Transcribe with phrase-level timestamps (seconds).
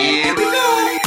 [0.00, 0.98] Here we go.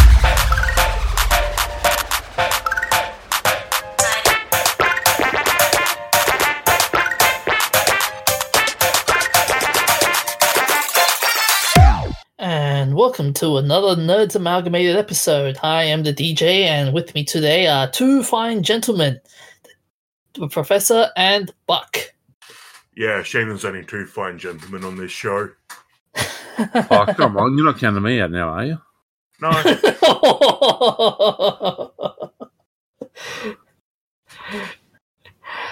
[12.38, 15.58] And welcome to another Nerds Amalgamated episode.
[15.64, 19.20] I am the DJ, and with me today are two fine gentlemen,
[20.36, 21.98] the Professor and Buck.
[22.96, 25.50] Yeah, shame there's only two fine gentlemen on this show.
[26.58, 27.58] Oh, come on.
[27.58, 28.82] You're not counting me out now, are you?
[29.42, 29.52] No,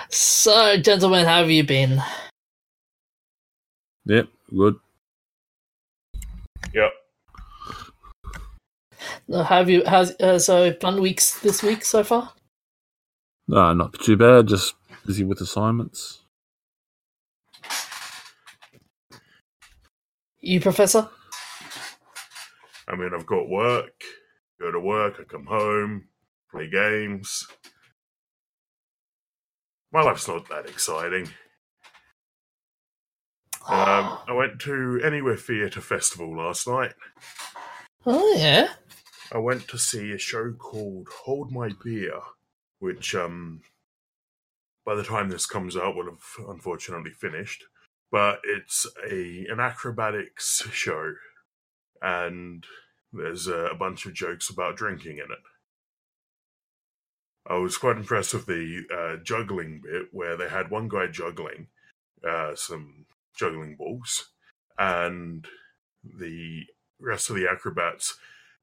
[0.09, 2.01] so, gentlemen, how have you been?
[4.05, 4.75] Yep, good.
[6.73, 6.91] yep.
[9.31, 9.83] Uh, Have you?
[9.85, 12.33] How's uh, so fun weeks this week so far?
[13.47, 14.47] No, not too bad.
[14.47, 14.73] Just
[15.05, 16.20] busy with assignments.
[20.41, 21.07] You, Professor?
[22.87, 23.93] I mean, I've got work,
[24.59, 26.05] go to work, I come home,
[26.49, 27.47] play games.
[29.93, 31.27] My life's not that exciting.
[33.67, 36.93] Um, I went to Anywhere Theatre Festival last night.
[38.07, 38.69] oh yeah.
[39.31, 42.19] I went to see a show called Hold My Beer,
[42.79, 43.61] which, um,
[44.85, 47.63] by the time this comes out, will have unfortunately finished.
[48.11, 51.13] But it's a an acrobatics show,
[52.01, 52.65] and
[53.13, 55.39] there's a, a bunch of jokes about drinking in it.
[57.47, 61.67] I was quite impressed with the uh, juggling bit where they had one guy juggling
[62.27, 64.29] uh, some juggling balls,
[64.77, 65.47] and
[66.03, 66.63] the
[66.99, 68.17] rest of the acrobats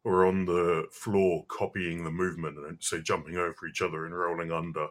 [0.05, 4.53] were on the floor copying the movement and so jumping over each other and rolling
[4.53, 4.89] under.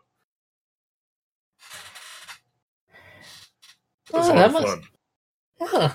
[4.10, 4.84] It was Oh, that of must- fun.
[5.60, 5.94] Yeah.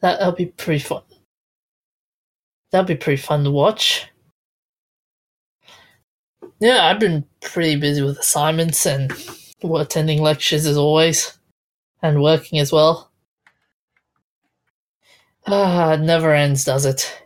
[0.00, 1.02] That, that'll be pretty fun.
[2.70, 4.06] That'll be pretty fun to watch.
[6.60, 9.12] Yeah, I've been pretty busy with assignments and
[9.62, 11.38] attending lectures as always,
[12.02, 13.10] and working as well.
[15.46, 17.22] Ah, it never ends, does it?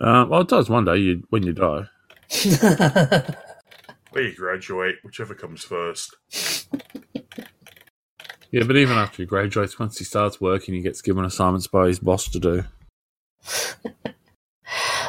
[0.00, 1.86] Uh, well, it does one day you, when you die.
[4.12, 6.16] Or you graduate, whichever comes first.
[8.50, 11.88] Yeah, but even after he graduates, once he starts working, he gets given assignments by
[11.88, 12.64] his boss to do.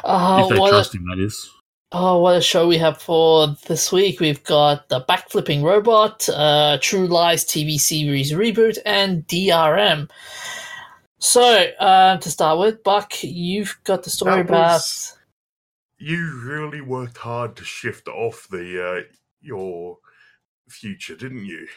[0.03, 1.49] oh, if they what a, trust him, that is.
[1.91, 4.19] Oh, what a show we have for this week.
[4.19, 10.09] We've got the Backflipping Robot, uh, True Lies TV series reboot, and DRM.
[11.19, 11.41] So,
[11.79, 14.73] uh, to start with, Buck, you've got the story That about.
[14.73, 15.17] was-
[15.97, 19.01] You really worked hard to shift off the uh,
[19.41, 19.97] your
[20.69, 21.67] future, didn't you?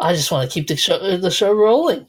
[0.00, 2.08] I just want to keep the show the show rolling.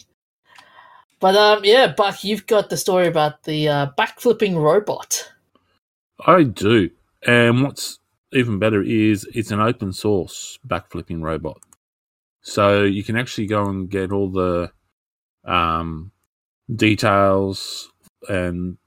[1.19, 5.31] But um, yeah, Buck, you've got the story about the uh, backflipping robot.
[6.25, 6.89] I do.
[7.25, 7.99] And what's
[8.33, 11.61] even better is it's an open source backflipping robot.
[12.41, 14.71] So you can actually go and get all the
[15.45, 16.11] um,
[16.73, 17.89] details
[18.27, 18.77] and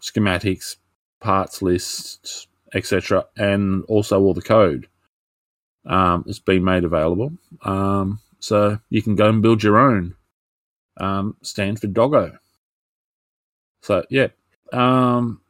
[0.00, 0.76] schematics,
[1.20, 4.88] parts lists, etc., and also all the code.
[5.86, 7.32] Um, it's been made available.
[7.62, 10.14] Um, so you can go and build your own
[10.98, 12.38] um, Stanford Doggo.
[13.82, 14.28] So, yeah.
[14.72, 15.40] Um,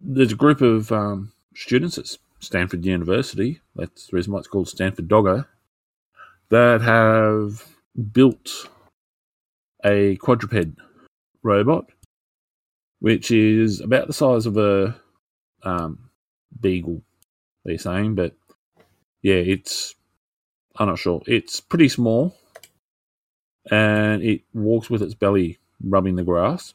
[0.00, 4.68] there's a group of um, students at Stanford University, that's the reason why it's called
[4.68, 5.44] Stanford Doggo,
[6.50, 7.64] that have
[8.12, 8.68] built
[9.84, 10.76] a quadruped
[11.42, 11.86] robot,
[12.98, 14.96] which is about the size of a
[15.62, 16.10] um,
[16.60, 17.02] beagle,
[17.64, 18.34] they're saying, but
[19.22, 19.94] yeah, it's,
[20.76, 22.36] I'm not sure, it's pretty small
[23.70, 26.74] and it walks with its belly rubbing the grass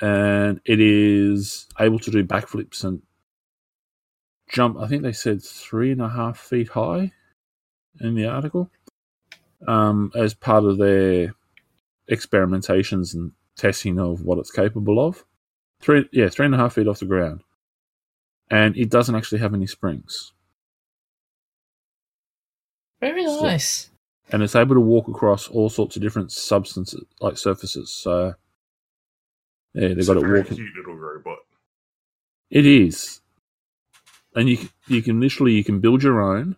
[0.00, 3.02] and it is able to do backflips and
[4.48, 4.78] jump.
[4.78, 7.12] I think they said three and a half feet high
[8.00, 8.70] in the article
[9.66, 11.34] um, as part of their
[12.10, 15.24] experimentations and testing of what it's capable of.
[15.80, 17.42] Three, yeah, three and a half feet off the ground,
[18.50, 20.32] and it doesn't actually have any springs,
[23.00, 23.90] Very So- nice.
[24.30, 27.90] and it's able to walk across all sorts of different substances like surfaces.
[27.90, 28.34] So.
[29.74, 30.56] Yeah, they've It's got a it very walking.
[30.56, 31.38] cute little robot.
[32.48, 33.20] It is,
[34.34, 36.56] and you you can literally you can build your own,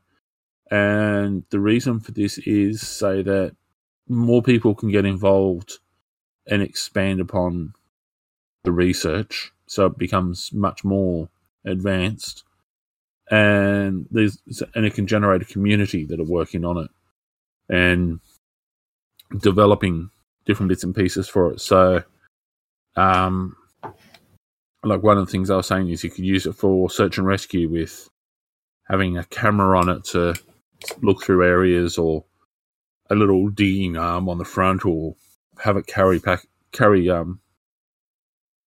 [0.71, 3.57] and the reason for this is so that
[4.07, 5.79] more people can get involved
[6.47, 7.75] and expand upon
[8.63, 11.29] the research, so it becomes much more
[11.69, 12.45] advanced,
[13.31, 14.39] and there's
[14.75, 16.91] and it can generate a community that are working on it,
[17.69, 18.21] and
[19.41, 20.11] developing
[20.47, 21.61] different bits and pieces for it.
[21.61, 22.03] So,
[22.97, 23.57] um,
[24.83, 27.19] like one of the things I was saying is you could use it for search
[27.19, 28.09] and rescue with
[28.85, 30.35] having a camera on it to
[31.03, 32.25] look through areas or
[33.11, 35.15] a little digging arm on the front or
[35.59, 37.41] have it carry pack carry um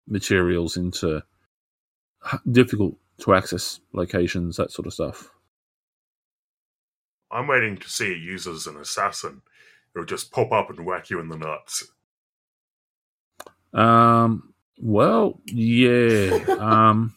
[0.07, 1.23] materials into
[2.51, 5.29] difficult to access locations that sort of stuff
[7.31, 9.41] I'm waiting to see it used as an assassin.
[9.95, 11.91] It'll just pop up and whack you in the nuts.
[13.73, 17.15] um well yeah um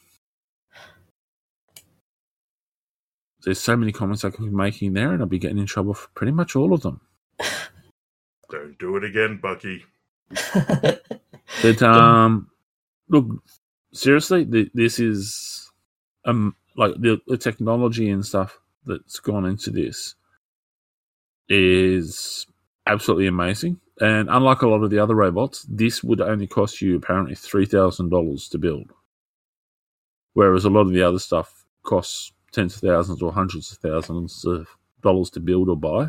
[3.43, 5.95] there's so many comments i could be making there and i'll be getting in trouble
[5.95, 7.01] for pretty much all of them
[8.51, 9.85] Don't do it again, Bucky.
[11.63, 12.49] But um,
[13.09, 13.27] look,
[13.95, 15.71] seriously, th- this is
[16.27, 20.17] um like the, the technology and stuff that's gone into this
[21.49, 22.47] is
[22.87, 23.81] absolutely amazing.
[24.01, 27.67] And unlike a lot of the other robots, this would only cost you apparently three
[27.67, 28.93] thousand dollars to build,
[30.35, 34.45] whereas a lot of the other stuff costs tens of thousands or hundreds of thousands
[34.45, 34.69] of
[35.03, 36.09] dollars to build or buy.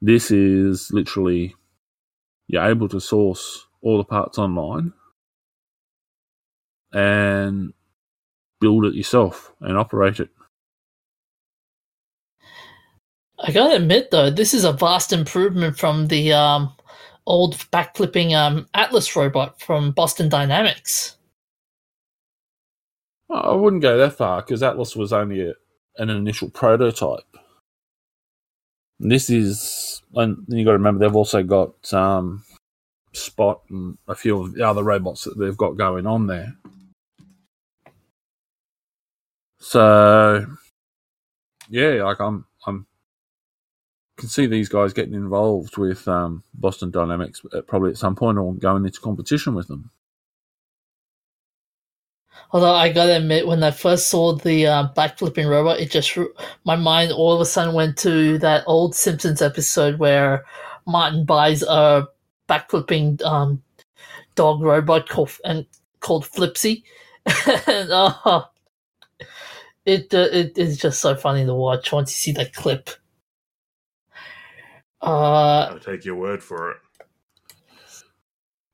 [0.00, 1.56] This is literally
[2.48, 4.92] you're able to source all the parts online
[6.92, 7.72] and
[8.60, 10.30] build it yourself and operate it.
[13.40, 16.72] I gotta admit though, this is a vast improvement from the um,
[17.26, 21.16] old backflipping um, Atlas robot from Boston Dynamics.
[23.30, 25.54] I wouldn't go that far because Atlas was only a,
[25.98, 27.24] an initial prototype.
[28.98, 32.42] This is, and you got to remember they've also got um,
[33.12, 36.54] Spot and a few of the other robots that they've got going on there.
[39.60, 40.46] So,
[41.68, 42.86] yeah, like I'm, I'm
[44.18, 48.36] can see these guys getting involved with um, Boston Dynamics at probably at some point
[48.36, 49.90] or going into competition with them.
[52.50, 56.16] Although I gotta admit, when I first saw the uh, backflipping robot, it just
[56.64, 60.44] my mind all of a sudden went to that old Simpsons episode where
[60.86, 62.08] Martin buys a
[62.48, 63.62] backflipping um,
[64.34, 65.66] dog robot called and
[66.00, 66.82] called Flipsy,
[67.66, 68.44] and uh,
[69.88, 72.90] it uh, it is just so funny to watch once you see that clip.
[75.02, 76.78] Uh, I'll take your word for it.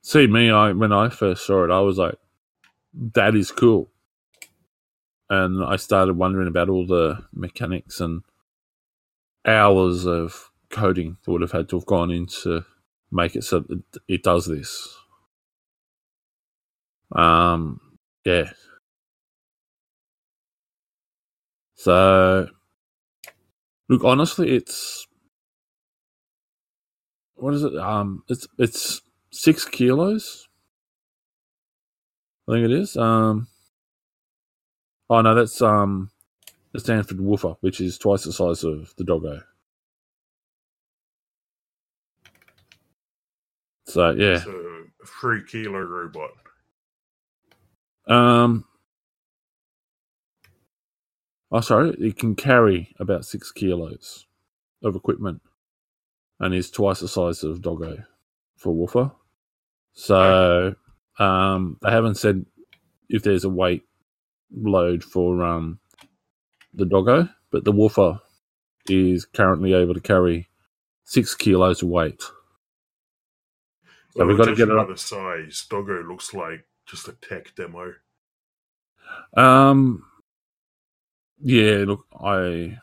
[0.02, 2.16] See me, I when I first saw it, I was like,
[3.14, 3.90] "That is cool,"
[5.30, 8.22] and I started wondering about all the mechanics and
[9.46, 12.64] hours of coding that would have had to have gone into
[13.12, 14.96] make it so that it does this.
[17.12, 17.80] Um,
[18.24, 18.50] yeah.
[21.84, 22.48] So,
[23.88, 25.06] look, honestly, it's
[27.36, 27.76] what is it?
[27.76, 29.02] Um, it's it's
[29.32, 30.48] six kilos.
[32.48, 32.96] I think it is.
[32.96, 33.48] Um,
[35.10, 36.10] oh no, that's um
[36.72, 39.42] the Stanford Woofer, which is twice the size of the doggo.
[43.86, 44.84] So yeah, It's a
[45.20, 46.30] three kilo robot.
[48.08, 48.64] um,
[51.52, 54.26] oh sorry, it can carry about six kilos
[54.82, 55.42] of equipment,
[56.40, 58.04] and is twice the size of doggo
[58.56, 59.12] for Woofer.
[59.94, 60.74] So
[61.18, 62.46] um, they haven't said
[63.08, 63.84] if there's a weight
[64.54, 65.78] load for um
[66.74, 68.20] the doggo, but the Woofer
[68.88, 70.48] is currently able to carry
[71.04, 72.22] six kilos of weight.
[74.10, 74.88] So Well, we've got to get it up.
[74.88, 75.66] the size.
[75.68, 77.94] Doggo looks like just a tech demo.
[79.36, 80.04] Um,
[81.44, 82.76] yeah, look, I,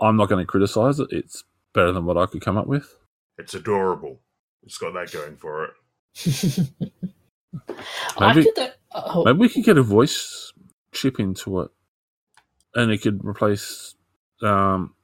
[0.00, 1.08] I'm not going to criticize it.
[1.10, 2.92] It's better than what I could come up with.
[3.38, 4.20] It's adorable.
[4.64, 6.70] It's got that going for it.
[8.18, 8.58] I Maybe- could.
[8.92, 10.52] Uh, oh, Maybe we could get a voice
[10.92, 11.70] chip into it,
[12.74, 13.94] and it could replace.
[14.42, 14.94] Um,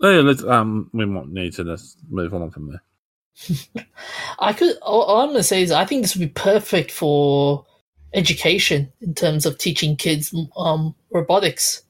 [0.00, 0.44] yeah, let's.
[0.44, 3.84] Um, we might need to just move on from there.
[4.38, 4.76] I could.
[4.82, 7.66] All, all I'm gonna say is, I think this would be perfect for
[8.14, 11.82] education in terms of teaching kids um, robotics.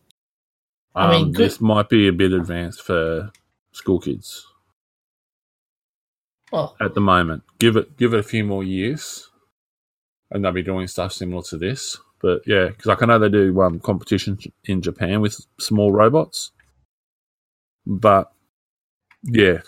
[0.95, 3.31] Um, I mean, good- this might be a bit advanced for
[3.73, 4.47] school kids
[6.53, 7.43] Well, at the moment.
[7.59, 9.29] Give it, give it a few more years,
[10.31, 11.99] and they'll be doing stuff similar to this.
[12.23, 16.53] But yeah, because like I know they do um, competitions in Japan with small robots,
[17.87, 18.33] but
[19.23, 19.59] yeah,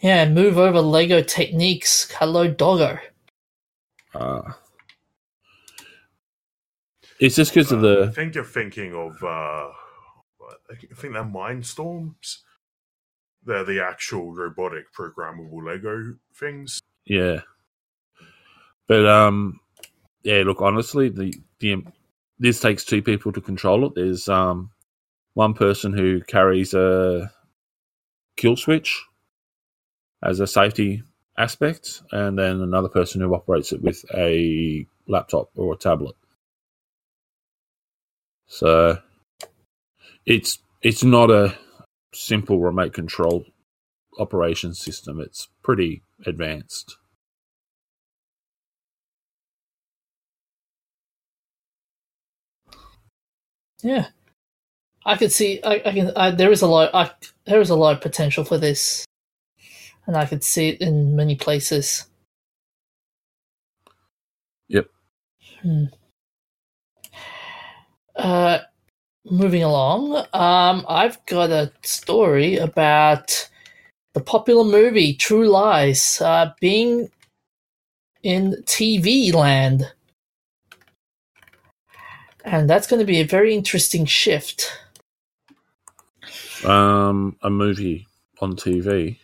[0.00, 2.10] yeah, move over Lego techniques.
[2.12, 2.98] Hello, doggo.
[4.14, 4.42] uh,
[7.20, 8.08] it's just because of the.
[8.10, 9.22] I think you're thinking of.
[9.22, 9.70] Uh,
[10.70, 12.38] I think they're Mindstorms.
[13.44, 16.80] they're the actual robotic programmable Lego things.
[17.04, 17.40] Yeah.
[18.88, 19.60] But um
[20.22, 21.84] yeah, look honestly, the the
[22.38, 23.94] this takes two people to control it.
[23.94, 24.70] There's um
[25.34, 27.30] one person who carries a
[28.36, 29.02] kill switch
[30.22, 31.02] as a safety
[31.38, 36.16] aspect, and then another person who operates it with a laptop or a tablet.
[38.46, 38.98] So
[40.24, 41.56] it's it's not a
[42.14, 43.44] simple remote control
[44.18, 45.20] operation system.
[45.20, 46.96] It's pretty advanced.
[53.82, 54.08] Yeah,
[55.04, 55.60] I could see.
[55.62, 56.12] I, I can.
[56.16, 56.94] I, there is a lot.
[56.94, 57.10] I,
[57.44, 59.04] there is a lot of potential for this,
[60.06, 62.06] and I could see it in many places.
[64.68, 64.88] Yep.
[65.62, 65.84] Hmm.
[68.16, 68.58] Uh,
[69.30, 70.16] moving along.
[70.32, 73.48] Um, I've got a story about
[74.14, 77.10] the popular movie True Lies uh, being
[78.22, 79.92] in TV land.
[82.44, 84.72] And that's going to be a very interesting shift.
[86.64, 88.06] Um, a movie
[88.40, 89.18] on TV.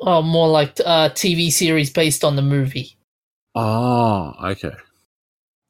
[0.00, 2.96] Oh, more like a TV series based on the movie.
[3.54, 4.72] Ah, okay.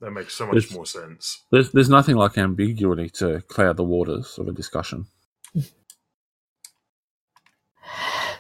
[0.03, 1.45] That makes so much There's- more sense.
[1.53, 5.07] There's there's nothing like ambiguity to cloud the waters of a discussion.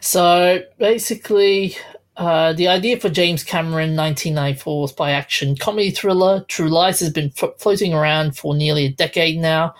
[0.01, 1.77] So basically,
[2.17, 7.31] uh, the idea for James Cameron 1994 spy action comedy thriller True Lies has been
[7.31, 9.75] flo- floating around for nearly a decade now,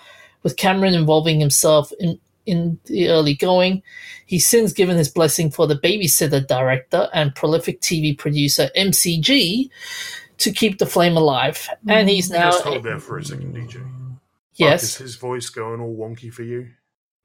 [0.45, 3.83] with Cameron involving himself in, in the early going.
[4.27, 9.71] He's since given his blessing for the babysitter director and prolific TV producer McG
[10.43, 11.69] to keep the flame alive.
[11.89, 12.51] And he's now.
[12.51, 13.81] Just hold there for a second, DJ.
[13.81, 13.91] Mark,
[14.55, 14.83] Yes.
[14.85, 16.69] is his voice going all wonky for you?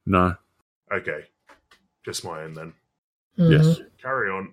[0.06, 0.34] No.
[0.92, 1.24] Okay.
[2.04, 2.72] Just my end then.
[3.38, 3.52] Mhm.
[3.52, 3.80] Yes.
[4.00, 4.52] Carry on.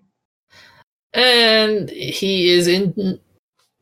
[1.13, 3.19] and he is in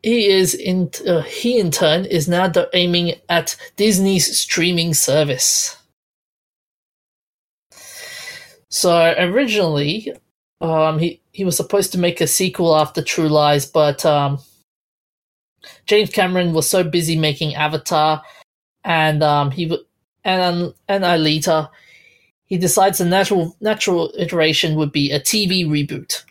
[0.03, 5.75] he is in uh, he in turn is now do- aiming at disney's streaming service
[8.69, 10.13] so originally
[10.61, 14.37] um he he was supposed to make a sequel after true lies but um
[15.85, 18.21] james cameron was so busy making avatar
[18.83, 19.65] and um he
[20.23, 21.69] and and alita
[22.45, 26.23] he decides the natural natural iteration would be a tv reboot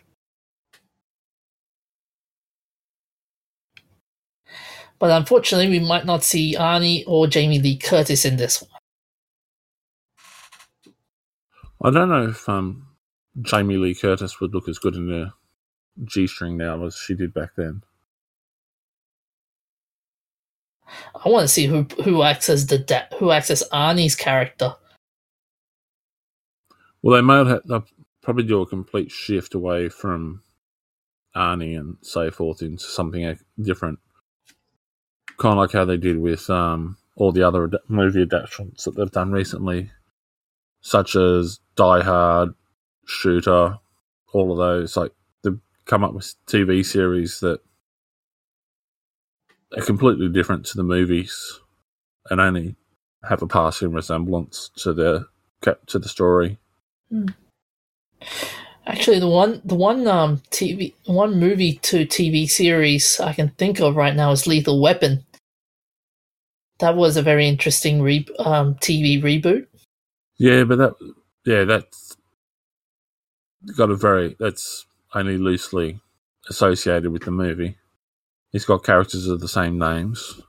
[5.03, 8.71] But unfortunately, we might not see Arnie or Jamie Lee Curtis in this one.
[11.83, 12.87] I don't know if um,
[13.41, 15.33] Jamie Lee Curtis would look as good in a
[16.05, 17.83] G string now as she did back then.
[21.25, 24.75] I want to see who who acts as the who acts as Arnie's character.
[27.01, 27.85] Well, they might have they'll
[28.21, 30.41] probably do a complete shift away from
[31.35, 33.99] Arnie and so forth into something uh, different,
[35.37, 38.95] kind of like how they did with um, all the other ad- movie adaptations that
[38.95, 39.91] they've done recently,
[40.81, 42.53] such as Die Hard,
[43.05, 43.77] Shooter,
[44.31, 44.95] all of those.
[44.95, 45.11] Like
[45.43, 47.59] they've come up with TV series that
[49.77, 51.59] are completely different to the movies
[52.29, 52.75] and only
[53.27, 55.27] have a passing resemblance to the
[55.87, 56.57] to the story.
[58.85, 63.79] Actually, the one the one um TV one movie to TV series I can think
[63.79, 65.25] of right now is Lethal Weapon.
[66.79, 69.67] That was a very interesting re- um, TV reboot.
[70.37, 70.95] Yeah, but that
[71.45, 72.17] yeah, that's
[73.77, 76.01] got a very that's only loosely
[76.49, 77.77] associated with the movie.
[78.53, 80.39] It's got characters of the same names.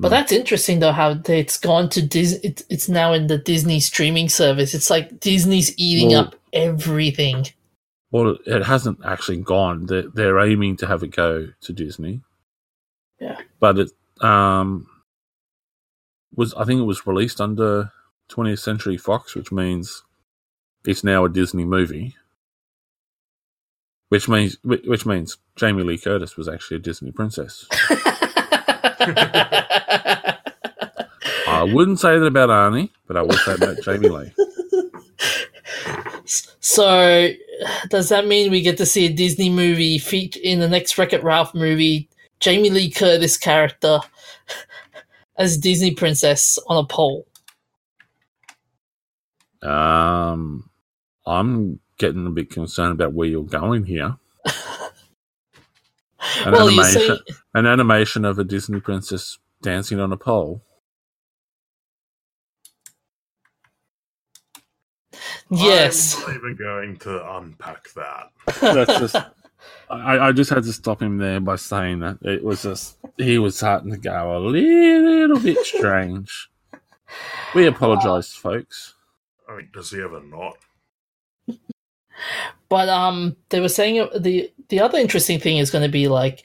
[0.00, 2.34] But that's interesting though how it's gone to Dis.
[2.44, 4.74] It, it's now in the Disney streaming service.
[4.74, 7.46] It's like Disney's eating Well- up everything.
[8.10, 9.84] Well, it hasn't actually gone.
[9.84, 12.22] They're, they're aiming to have it go to Disney.
[13.20, 13.38] Yeah.
[13.60, 13.90] But it
[14.20, 14.86] um
[16.34, 17.92] was I think it was released under
[18.30, 20.02] 20th Century Fox, which means
[20.84, 22.16] it's now a Disney movie.
[24.08, 27.66] Which means which means Jamie Lee Curtis was actually a Disney princess.
[31.48, 34.32] I wouldn't say that about Arnie, but I would say about Jamie Lee.
[36.60, 37.28] so,
[37.90, 41.12] does that mean we get to see a Disney movie feature in the next Wreck
[41.12, 42.08] It Ralph movie?
[42.40, 43.98] Jamie Lee Curtis character
[45.36, 47.26] as Disney princess on a pole.
[49.62, 50.70] Um,
[51.26, 54.16] I'm getting a bit concerned about where you're going here.
[56.44, 60.62] An well, you animation, see, an animation of a Disney princess dancing on a pole.
[65.50, 66.16] Yes.
[66.16, 68.30] I'm not even going to unpack that.
[68.60, 69.16] That's just.
[69.90, 73.38] I, I just had to stop him there by saying that it was just he
[73.38, 76.50] was starting to go a little bit strange.
[77.54, 78.94] We apologise, folks.
[79.48, 80.58] I mean, does he ever not?
[82.68, 86.08] But um, they were saying uh, the the other interesting thing is going to be
[86.08, 86.44] like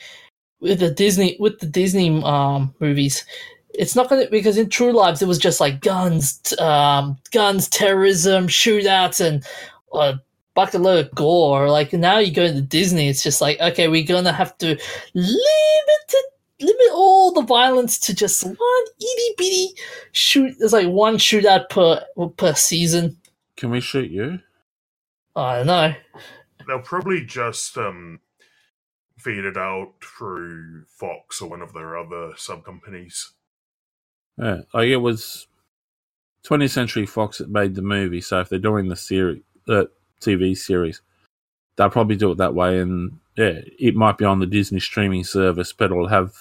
[0.60, 3.26] with the Disney with the Disney um movies.
[3.74, 7.68] It's not going to because in True Lies it was just like guns, um, guns,
[7.68, 9.44] terrorism, shootouts, and
[9.94, 10.20] a
[10.54, 11.70] bucket load of gore.
[11.70, 14.80] Like now you go to Disney, it's just like okay, we're to have to limit
[15.16, 19.70] it, limit all the violence to just one itty bitty
[20.12, 20.56] shoot.
[20.60, 22.06] There's like one shootout per
[22.38, 23.18] per season.
[23.58, 24.40] Can we shoot you?
[25.36, 25.94] I don't know.
[26.68, 28.20] They'll probably just um,
[29.18, 33.34] feed it out through Fox or one of their other sub companies.
[34.38, 35.48] Yeah, like it was
[36.46, 38.22] 20th Century Fox that made the movie.
[38.22, 39.90] So if they're doing the series, the
[40.22, 41.02] TV series,
[41.76, 42.80] they'll probably do it that way.
[42.80, 46.34] And yeah, it might be on the Disney streaming service, but it'll have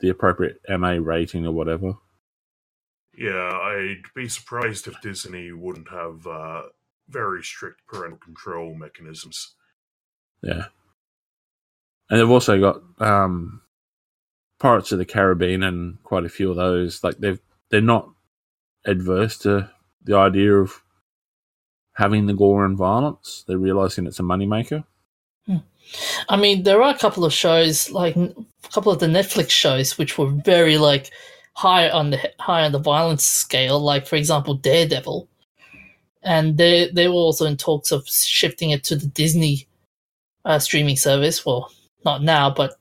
[0.00, 1.94] the appropriate MA rating or whatever.
[3.16, 6.62] Yeah, I'd be surprised if Disney wouldn't have uh,
[7.08, 9.54] very strict parental control mechanisms.
[10.42, 10.66] Yeah.
[12.10, 13.62] And they've also got um,
[14.58, 17.04] Pirates of the Caribbean and quite a few of those.
[17.04, 18.08] Like they've they're not
[18.86, 19.70] adverse to
[20.04, 20.82] the idea of
[21.92, 23.44] having the gore and violence.
[23.46, 24.84] They're realizing it's a moneymaker.
[26.28, 28.34] I mean, there are a couple of shows, like a
[28.72, 31.10] couple of the Netflix shows, which were very like
[31.54, 33.80] high on the high on the violence scale.
[33.80, 35.28] Like for example, Daredevil,
[36.22, 39.66] and they they were also in talks of shifting it to the Disney
[40.44, 41.44] uh, streaming service.
[41.44, 41.72] Well,
[42.04, 42.78] not now, but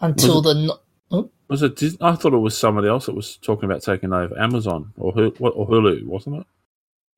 [0.00, 1.76] until the no- Was it?
[1.76, 5.12] Dis- I thought it was somebody else that was talking about taking over Amazon or
[5.12, 6.46] Hulu, or Hulu wasn't it?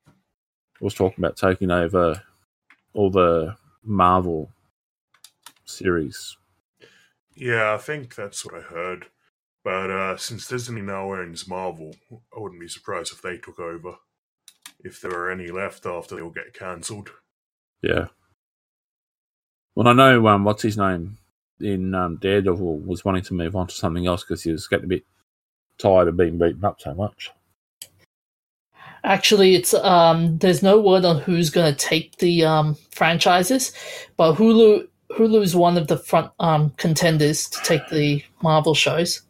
[0.07, 2.21] It was talking about taking over
[2.93, 4.49] all the Marvel
[5.65, 6.37] series.
[7.35, 9.07] Yeah, I think that's what I heard.
[9.63, 13.95] But uh, since Disney now owns Marvel, I wouldn't be surprised if they took over.
[14.81, 17.09] If there are any left after they all get cancelled.
[17.81, 18.07] Yeah.
[19.75, 21.17] Well, I know um, what's his name
[21.59, 24.85] in um, Daredevil was wanting to move on to something else because he was getting
[24.85, 25.05] a bit
[25.77, 27.31] tired of being beaten up so much.
[29.03, 30.37] Actually, it's um.
[30.39, 33.71] There's no word on who's going to take the um franchises,
[34.17, 39.21] but Hulu Hulu is one of the front um contenders to take the Marvel shows.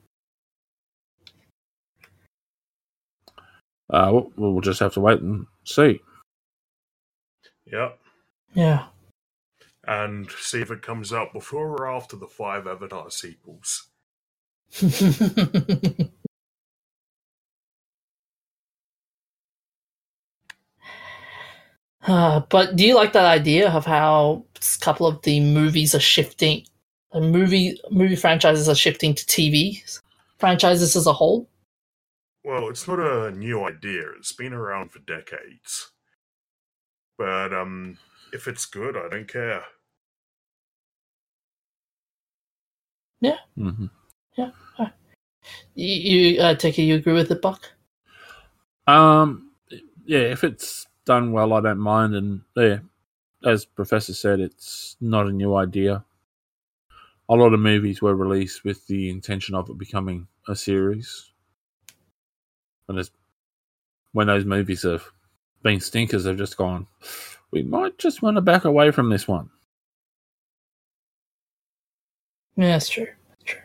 [3.90, 6.00] Uh, we'll, we'll just have to wait and see.
[7.72, 8.00] Yep.
[8.54, 8.86] Yeah.
[9.88, 13.88] And see if it comes out before or after the five Avatar sequels.
[22.08, 26.00] Uh, but do you like that idea of how a couple of the movies are
[26.00, 26.66] shifting,
[27.12, 29.84] the movie movie franchises are shifting to TV
[30.38, 31.48] franchises as a whole?
[32.44, 34.04] Well, it's not a new idea.
[34.18, 35.92] It's been around for decades.
[37.18, 37.98] But um,
[38.32, 39.64] if it's good, I don't care.
[43.22, 43.38] Yeah?
[43.58, 43.88] Mm-hmm.
[45.76, 45.96] You,
[46.36, 47.72] you uh, take it you agree with it, Buck?
[48.88, 49.52] Um,
[50.06, 52.16] yeah, if it's done well, I don't mind.
[52.16, 52.80] And yeah,
[53.46, 56.04] as Professor said, it's not a new idea.
[57.30, 61.29] A lot of movies were released with the intention of it becoming a series.
[62.90, 63.12] And it's,
[64.12, 65.04] when those movies have
[65.64, 66.88] been stinkers, they've just gone,
[67.52, 69.50] we might just want to back away from this one.
[72.58, 73.08] Yeah, that's true.
[73.30, 73.62] That's true.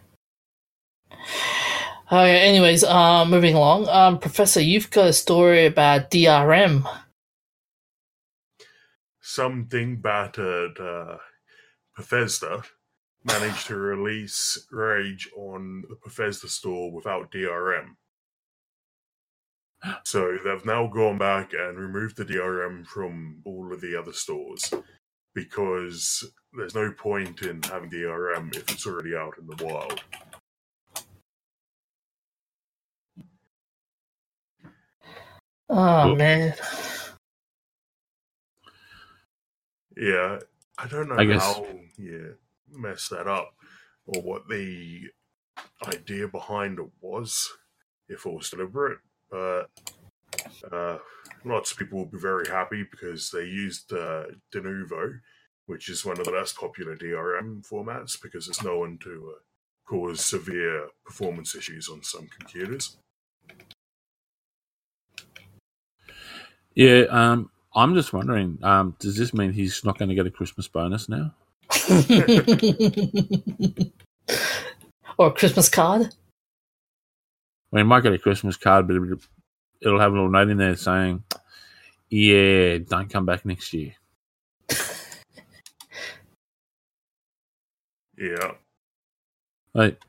[2.12, 3.88] Okay, anyways, uh, moving along.
[3.88, 6.86] Um, Professor, you've got a story about DRM.
[9.20, 11.16] Something battered uh,
[11.96, 12.62] Bethesda
[13.24, 17.96] managed to release Rage on the Bethesda store without DRM.
[20.04, 24.72] So they've now gone back and removed the DRM from all of the other stores
[25.34, 30.00] because there's no point in having DRM if it's already out in the wild.
[35.68, 36.16] Oh Cool.
[36.16, 36.54] man.
[39.96, 40.40] Yeah,
[40.76, 41.66] I don't know I guess- how
[41.96, 42.36] you
[42.68, 43.54] messed that up
[44.06, 45.10] or what the
[45.86, 47.50] idea behind it was,
[48.08, 48.98] if it was deliberate,
[49.34, 49.68] but
[50.72, 50.98] uh,
[51.44, 55.18] lots of people will be very happy because they used uh, Denuvo,
[55.66, 59.40] which is one of the less popular DRM formats because it's known to uh,
[59.88, 62.96] cause severe performance issues on some computers.
[66.76, 70.30] Yeah, um, I'm just wondering, um, does this mean he's not going to get a
[70.30, 71.34] Christmas bonus now?
[75.18, 76.14] or a Christmas card?
[77.74, 79.18] He might get a Christmas card, but it'll-
[79.80, 81.24] it'll have a little note in there saying,
[82.08, 83.94] "Yeah, don't come back next year."
[88.16, 88.52] Yeah.
[89.74, 90.00] Like,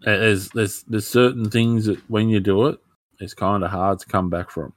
[0.00, 2.80] there's there's there's certain things that when you do it,
[3.20, 4.72] it's kind of hard to come back from.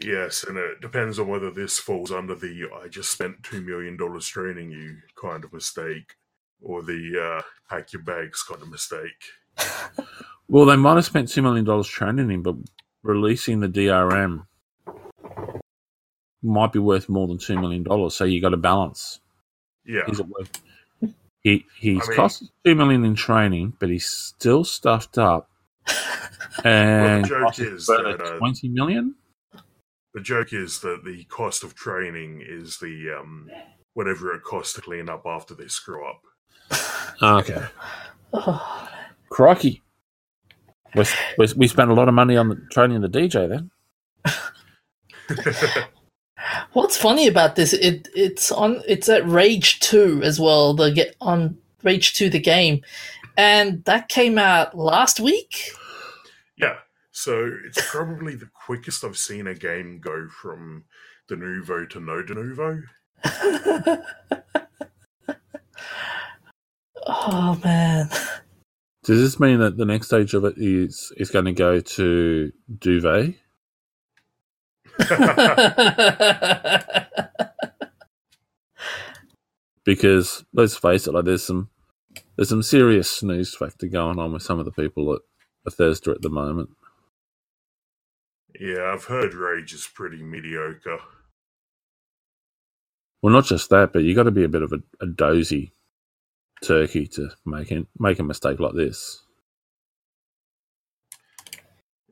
[0.00, 3.96] Yes, and it depends on whether this falls under the I just spent $2 million
[4.20, 6.16] training you kind of mistake
[6.62, 9.22] or the uh, pack your bags kind of mistake.
[10.48, 12.54] Well, they might have spent two million dollars training him, but
[13.02, 14.46] releasing the DRM
[16.42, 18.14] might be worth more than two million dollars.
[18.14, 19.20] So you got to balance.
[19.84, 20.02] Yeah.
[20.08, 20.62] Is it worth?
[21.42, 25.50] He he's I mean- cost two million in training, but he's still stuffed up.
[26.64, 29.14] And the joke is that, uh, twenty million.
[30.14, 33.50] The joke is that the cost of training is the um,
[33.92, 36.22] whatever it costs to clean up after they screw up.
[37.22, 37.64] Ah, okay,
[38.32, 38.88] Oh,
[39.30, 39.82] crikey.
[40.94, 41.04] We,
[41.38, 43.70] we, we spent a lot of money on the, training the DJ then.
[46.72, 47.72] What's funny about this?
[47.72, 50.74] It it's on it's at Rage Two as well.
[50.74, 52.82] The get on Rage Two the game,
[53.36, 55.70] and that came out last week.
[56.56, 56.76] yeah,
[57.10, 60.84] so it's probably the quickest I've seen a game go from
[61.28, 62.82] Denuvo to no Denuvo.
[67.06, 68.10] oh man,
[69.04, 72.52] Does this mean that the next stage of it is is going to go to
[72.78, 73.34] Duvet?
[79.84, 81.70] Because let's face it, like there's some
[82.36, 85.20] there's some serious snooze factor going on with some of the people at
[85.64, 86.70] Bethesda at the moment.
[88.60, 90.98] Yeah, I've heard Rage is pretty mediocre.
[93.22, 95.72] Well, not just that, but you got to be a bit of a, a dozy
[96.62, 99.22] turkey to make make a mistake like this.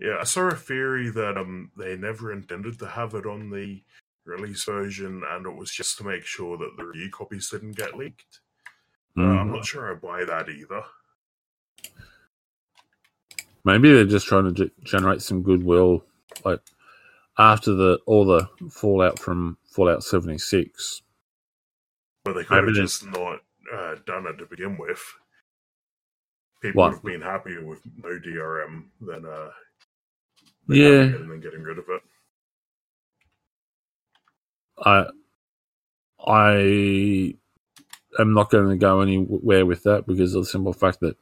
[0.00, 3.82] Yeah, I saw a theory that um they never intended to have it on the
[4.26, 7.96] release version, and it was just to make sure that the review copies didn't get
[7.96, 8.40] leaked.
[9.20, 9.52] Uh, I'm Mm.
[9.52, 10.82] not sure I buy that either.
[13.64, 16.04] Maybe they're just trying to ge- generate some goodwill,
[16.44, 16.60] like
[17.38, 21.02] after the all the fallout from Fallout seventy six.
[22.24, 23.40] But they could have Maybe just not
[23.74, 25.02] uh, done it to begin with.
[26.62, 26.86] People What?
[26.86, 29.50] would have been happier with no DRM than uh,
[30.68, 31.12] than Yeah.
[31.14, 32.02] and then getting rid of it.
[34.78, 35.06] I
[36.26, 37.34] I
[38.18, 41.16] am not going to go anywhere with that because of the simple fact that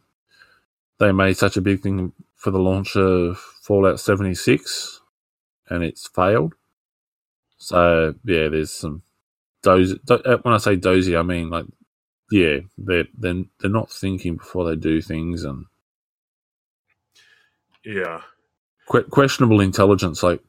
[0.99, 5.01] they made such a big thing for the launch of Fallout 76
[5.71, 6.55] and it's failed.
[7.59, 9.03] So yeah, there's some
[9.63, 10.01] dozy.
[10.07, 11.67] do- uh, When I say dozy, I mean like
[12.33, 15.67] yeah, they're they're they're not thinking before they do things and
[17.85, 18.23] Yeah,
[18.91, 20.23] que- questionable intelligence.
[20.23, 20.43] Like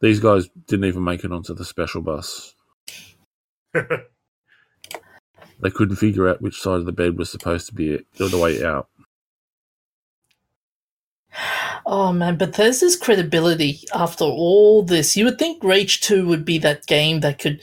[0.00, 2.54] these guys didn't even make it onto the special bus.
[5.62, 8.26] They couldn't figure out which side of the bed was supposed to be it, the
[8.26, 8.88] other way out.
[11.86, 15.16] oh man, Bethesda's credibility after all this.
[15.16, 17.62] You would think Rage Two would be that game that could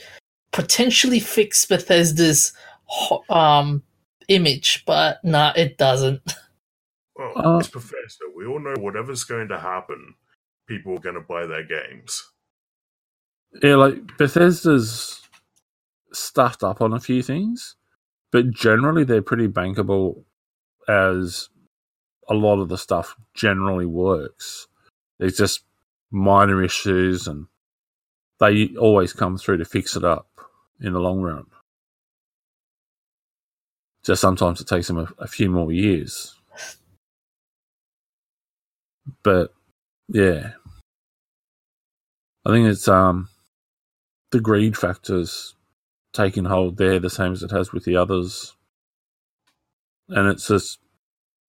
[0.52, 2.56] potentially fix Bethesda's ho-
[3.28, 3.82] um
[4.28, 6.22] image, but nah, it doesn't.
[7.16, 8.26] well, Uh, it's Bethesda.
[8.34, 10.14] We all know whatever's going to happen,
[10.68, 12.30] people are going to buy their games.
[13.62, 15.20] Yeah, like Bethesda's
[16.12, 17.76] stuffed up on a few things,
[18.32, 20.24] but generally they're pretty bankable
[20.88, 21.48] as
[22.28, 24.68] a lot of the stuff generally works.
[25.18, 25.64] There's just
[26.10, 27.46] minor issues and
[28.40, 30.28] they always come through to fix it up
[30.80, 31.46] in the long run.
[34.04, 36.34] Just sometimes it takes them a, a few more years.
[39.22, 39.52] But
[40.08, 40.52] yeah.
[42.44, 43.28] I think it's um
[44.32, 45.54] the greed factors
[46.12, 48.54] taking hold there the same as it has with the others.
[50.08, 50.78] And it's just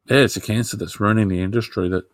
[0.10, 2.06] yeah, it's a cancer that's ruining the industry that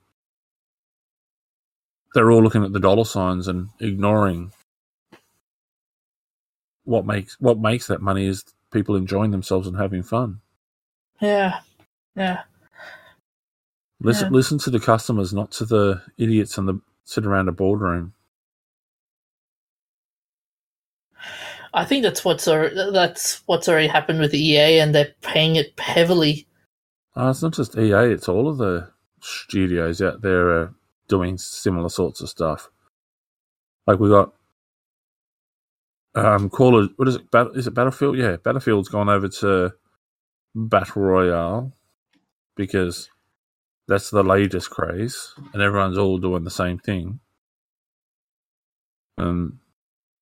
[2.14, 4.52] they're all looking at the dollar signs and ignoring
[6.86, 10.42] what makes what makes that money is people enjoying themselves and having fun.
[11.22, 11.60] Yeah,
[12.16, 12.44] yeah.
[14.02, 14.38] Listen Yeah.
[14.38, 18.14] listen to the customers, not to the idiots and the sit around a boardroom.
[21.74, 25.80] I think that's what's al- that's what's already happened with EA, and they're paying it
[25.80, 26.48] heavily.
[27.16, 28.90] Uh, it's not just EA; it's all of the
[29.22, 30.74] studios out there are
[31.08, 32.70] doing similar sorts of stuff.
[33.88, 34.34] Like we got
[36.16, 37.32] um Call of what is it?
[37.32, 38.18] Bat- is it Battlefield?
[38.18, 39.74] Yeah, Battlefield's gone over to
[40.56, 41.74] Battle Royale
[42.56, 43.10] because
[43.88, 47.20] that's the latest craze, and everyone's all doing the same thing.
[49.18, 49.60] And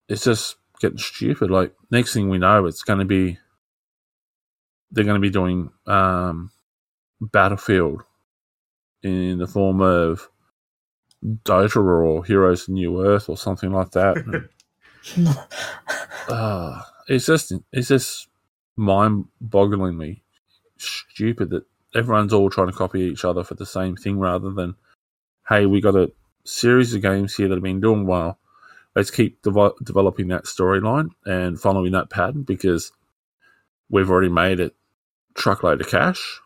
[0.09, 1.51] it's just getting stupid.
[1.51, 3.39] Like next thing we know, it's going to be
[4.91, 6.51] they're going to be doing um,
[7.21, 8.03] Battlefield
[9.03, 10.29] in the form of
[11.23, 14.17] Dota or Heroes of Newerth or something like that.
[16.29, 18.27] uh, it's just it's just
[18.77, 20.21] mind-bogglingly
[20.77, 21.65] stupid that
[21.95, 24.75] everyone's all trying to copy each other for the same thing rather than
[25.49, 26.11] hey we got a
[26.45, 28.39] series of games here that have been doing well.
[28.95, 32.91] Let's keep devo- developing that storyline and following that pattern because
[33.89, 34.71] we've already made a
[35.35, 36.39] truckload of cash.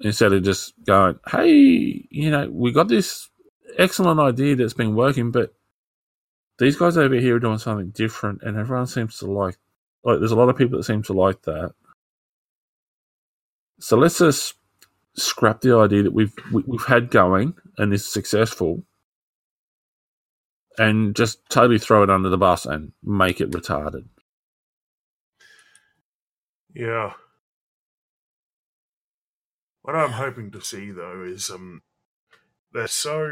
[0.00, 3.30] Instead of just going hey you know we got this
[3.76, 5.54] excellent idea that's been working but
[6.58, 9.56] these guys over here are doing something different and everyone seems to like
[10.04, 11.72] like there's a lot of people that seem to like that
[13.80, 14.54] so let's just
[15.18, 18.84] scrap the idea that we've we, have had going and is successful,
[20.78, 24.06] and just totally throw it under the bus and make it retarded.
[26.74, 27.14] Yeah.
[29.82, 31.82] What I'm hoping to see though is um
[32.72, 33.26] they're so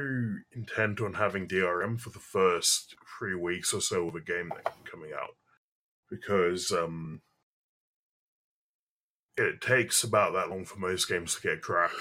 [0.53, 4.51] intent on having DRM for the first three weeks or so of a game
[4.85, 5.37] coming out
[6.11, 7.21] because um
[9.37, 11.95] it takes about that long for most games to get cracked,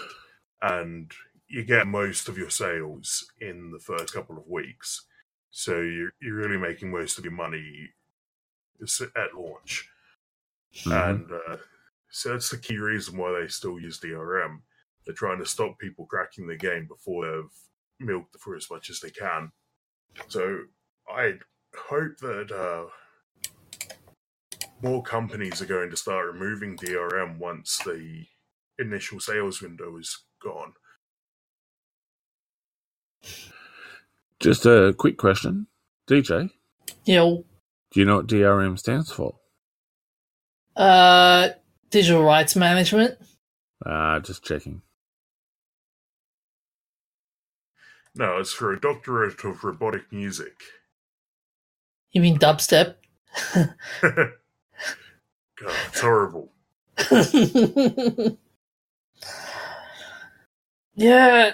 [0.62, 1.12] and
[1.48, 5.06] you get most of your sales in the first couple of weeks.
[5.52, 7.90] So you're you're really making most of your money
[8.82, 9.90] at launch,
[10.76, 10.92] mm-hmm.
[10.92, 11.58] and uh,
[12.10, 14.60] so that's the key reason why they still use DRM.
[15.06, 19.00] They're trying to stop people cracking the game before they've milked for as much as
[19.00, 19.52] they can.
[20.28, 20.60] So
[21.10, 21.34] I
[21.76, 22.86] hope that uh,
[24.82, 28.26] more companies are going to start removing DRM once the
[28.80, 30.74] initial sales window is gone.
[34.40, 35.68] Just a quick question,
[36.08, 36.50] DJ.
[37.06, 37.46] Yo.
[37.92, 39.36] Do you know what DRM stands for?
[40.76, 41.50] Uh,
[41.90, 43.18] digital rights management.
[43.86, 44.82] Ah, uh, just checking.
[48.16, 50.54] No, it's for a doctorate of robotic music.
[52.12, 52.96] You mean dubstep?
[54.02, 54.32] God,
[55.90, 56.52] it's horrible.
[60.96, 61.54] yeah.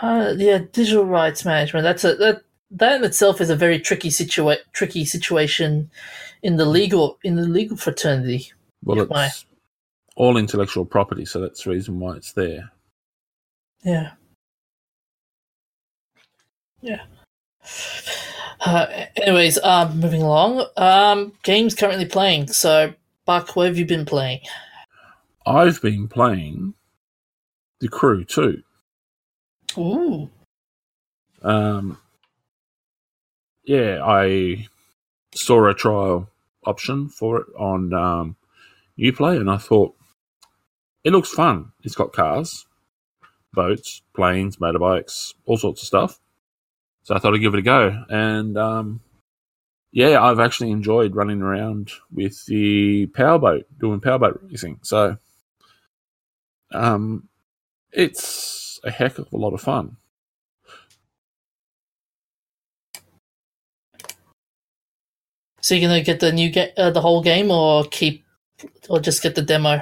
[0.00, 1.84] Uh, yeah, digital rights management.
[1.84, 5.90] That's a that that in itself is a very tricky situa- tricky situation
[6.42, 8.52] in the legal in the legal fraternity.
[8.84, 9.30] Well, it's my...
[10.16, 12.72] all intellectual property, so that's the reason why it's there.
[13.84, 14.12] Yeah.
[16.80, 17.02] Yeah.
[18.64, 20.66] Uh, anyways, um, moving along.
[20.76, 22.48] Um, games currently playing.
[22.48, 22.94] So,
[23.24, 24.40] Buck, what have you been playing?
[25.46, 26.74] I've been playing
[27.80, 28.62] The Crew 2.
[29.78, 30.30] Ooh.
[31.42, 31.98] Um.
[33.64, 34.66] Yeah, I
[35.34, 36.28] saw a trial
[36.64, 38.36] option for it on um,
[38.98, 39.94] UPlay, and I thought
[41.04, 41.72] it looks fun.
[41.82, 42.66] It's got cars,
[43.52, 46.20] boats, planes, motorbikes, all sorts of stuff.
[47.04, 48.04] So I thought I'd give it a go.
[48.08, 49.00] And um,
[49.92, 54.80] yeah, I've actually enjoyed running around with the powerboat, doing powerboat racing.
[54.82, 55.18] So
[56.72, 57.28] um,
[57.92, 59.96] it's a heck of a lot of fun.
[65.60, 68.24] So you're gonna get the new get uh, the whole game, or keep,
[68.88, 69.80] or just get the demo?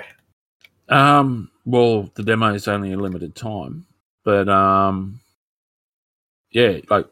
[0.88, 1.50] Um.
[1.64, 3.86] Well, the demo is only a limited time,
[4.24, 5.20] but um,
[6.50, 7.06] yeah, like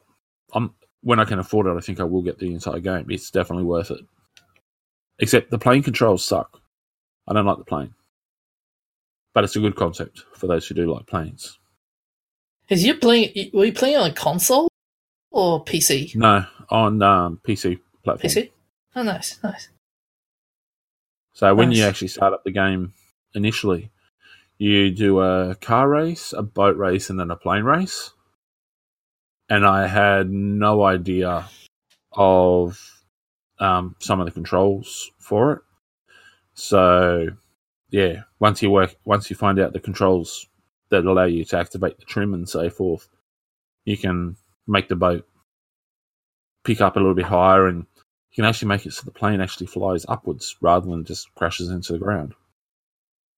[0.52, 3.06] I'm when I can afford it, I think I will get the entire game.
[3.08, 4.00] It's definitely worth it.
[5.18, 6.60] Except the plane controls suck.
[7.26, 7.94] I don't like the plane,
[9.34, 11.58] but it's a good concept for those who do like planes.
[12.68, 13.50] Is you playing?
[13.54, 14.68] Were you playing on a console
[15.30, 16.14] or PC?
[16.14, 18.30] No, on um, PC platform.
[18.30, 18.50] PC.
[18.94, 19.68] Oh, nice, nice.
[21.32, 22.92] So when you actually start up the game
[23.34, 23.90] initially,
[24.58, 28.10] you do a car race, a boat race, and then a plane race.
[29.48, 31.48] And I had no idea
[32.12, 33.04] of
[33.60, 35.62] um, some of the controls for it.
[36.54, 37.28] So,
[37.90, 40.48] yeah, once you work, once you find out the controls
[40.90, 43.08] that allow you to activate the trim and so forth,
[43.84, 45.26] you can make the boat
[46.64, 47.86] pick up a little bit higher, and
[48.30, 51.70] you can actually make it so the plane actually flies upwards rather than just crashes
[51.70, 52.34] into the ground.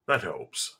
[0.09, 0.77] That helps.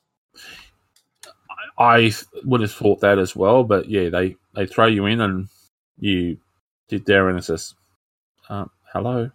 [1.77, 2.11] I
[2.43, 5.47] would have thought that as well, but yeah, they, they throw you in and
[5.97, 6.37] you
[6.89, 7.73] sit there and it says,
[8.49, 9.31] um, "Hello,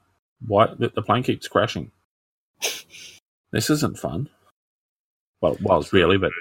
[0.47, 1.91] why the, the plane keeps crashing?
[3.53, 4.29] this isn't fun."
[5.41, 6.33] Well, well, it's really, but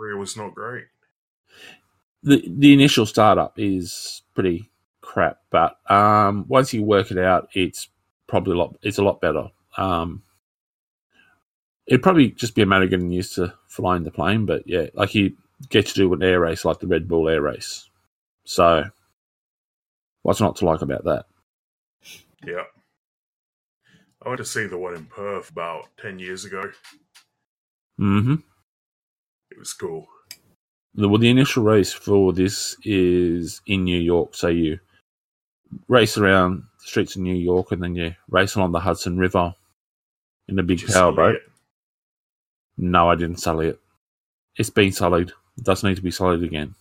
[0.00, 0.86] Career was not great.
[2.22, 4.70] the the initial startup is pretty
[5.02, 7.88] crap, but um, once you work it out, it's
[8.26, 8.76] probably a lot.
[8.82, 9.50] It's a lot better.
[9.76, 10.22] Um,
[11.86, 14.86] it'd probably just be a matter of getting used to flying the plane, but yeah,
[14.94, 15.36] like you
[15.68, 17.88] get to do an air race like the Red Bull Air Race.
[18.44, 18.84] So,
[20.22, 21.26] what's not to like about that?
[22.46, 22.64] Yeah.
[24.22, 26.70] I went to see the one in Perth about 10 years ago.
[27.98, 28.40] hmm It
[29.60, 30.08] was cool.
[30.94, 34.34] The, well, the initial race for this is in New York.
[34.34, 34.80] So you
[35.86, 39.54] race around the streets of New York, and then you race along the Hudson River
[40.48, 41.36] in a big Did you power boat.
[41.36, 41.42] it?
[42.76, 43.80] No, I didn't sully it.
[44.56, 45.30] It's been sullied.
[45.58, 46.74] It does need to be sullied again.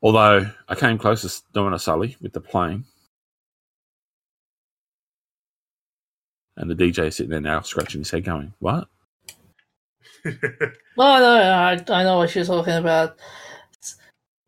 [0.00, 2.84] Although I came close to doing a sully with the plane.
[6.56, 8.88] And the DJ is sitting there now scratching his head going, What?
[10.96, 13.18] No, no, I, I know what you're talking about.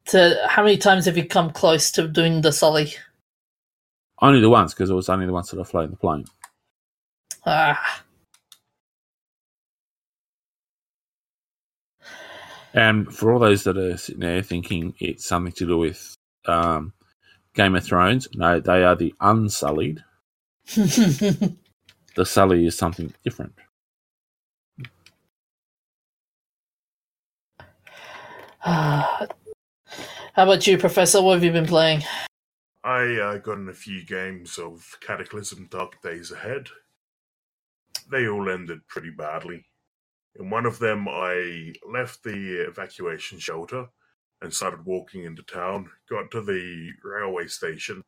[0.09, 2.95] To how many times have you come close to doing the Sully?
[4.23, 6.25] Only the once, because it was only the once that I flown the plane.
[7.47, 8.05] Ah,
[12.75, 16.15] And for all those that are sitting there thinking it's something to do with
[16.47, 16.93] um,
[17.55, 20.05] Game of Thrones, no, they are the unsullied.
[22.17, 23.55] The sully is something different.
[28.61, 29.29] How
[30.35, 31.23] about you, Professor?
[31.23, 32.03] What have you been playing?
[32.83, 36.67] I uh, got in a few games of Cataclysm Dark Days Ahead.
[38.11, 39.65] They all ended pretty badly.
[40.41, 43.87] In one of them, I left the evacuation shelter
[44.43, 48.03] and started walking into town, got to the railway station,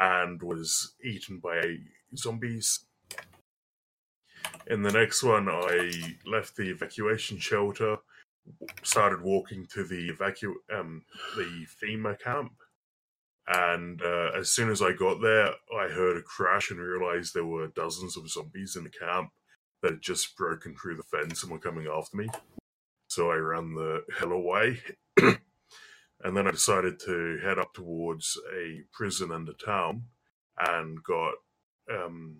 [0.00, 1.76] and was eaten by
[2.16, 2.86] zombies.
[4.66, 7.98] In the next one, I left the evacuation shelter,
[8.82, 11.02] started walking to the evacu um
[11.36, 12.52] the FEMA camp,
[13.48, 17.44] and uh, as soon as I got there, I heard a crash and realized there
[17.44, 19.30] were dozens of zombies in the camp
[19.82, 22.28] that had just broken through the fence and were coming after me.
[23.08, 24.80] So I ran the hell away.
[25.18, 30.04] and then I decided to head up towards a prison in the town
[30.58, 31.34] and got
[31.92, 32.38] um,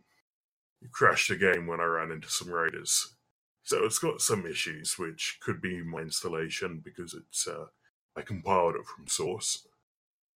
[0.93, 3.17] crashed again when I ran into some raiders.
[3.65, 7.67] So it's got some issues, which could be my installation because it's uh,
[8.17, 9.67] I compiled it from source.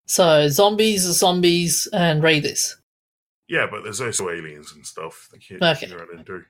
[0.07, 2.77] So zombies, are zombies, and raiders.
[3.49, 5.87] Yeah, but there's also aliens and stuff that you Okay.
[5.87, 6.45] can run into.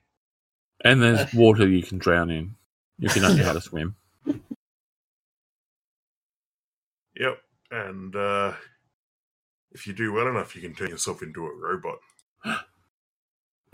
[0.84, 2.56] And there's water you can drown in
[3.00, 3.96] if you don't know how to swim.
[7.16, 7.38] Yep,
[7.72, 8.54] and uh,
[9.72, 11.98] if you do well enough, you can turn yourself into a robot.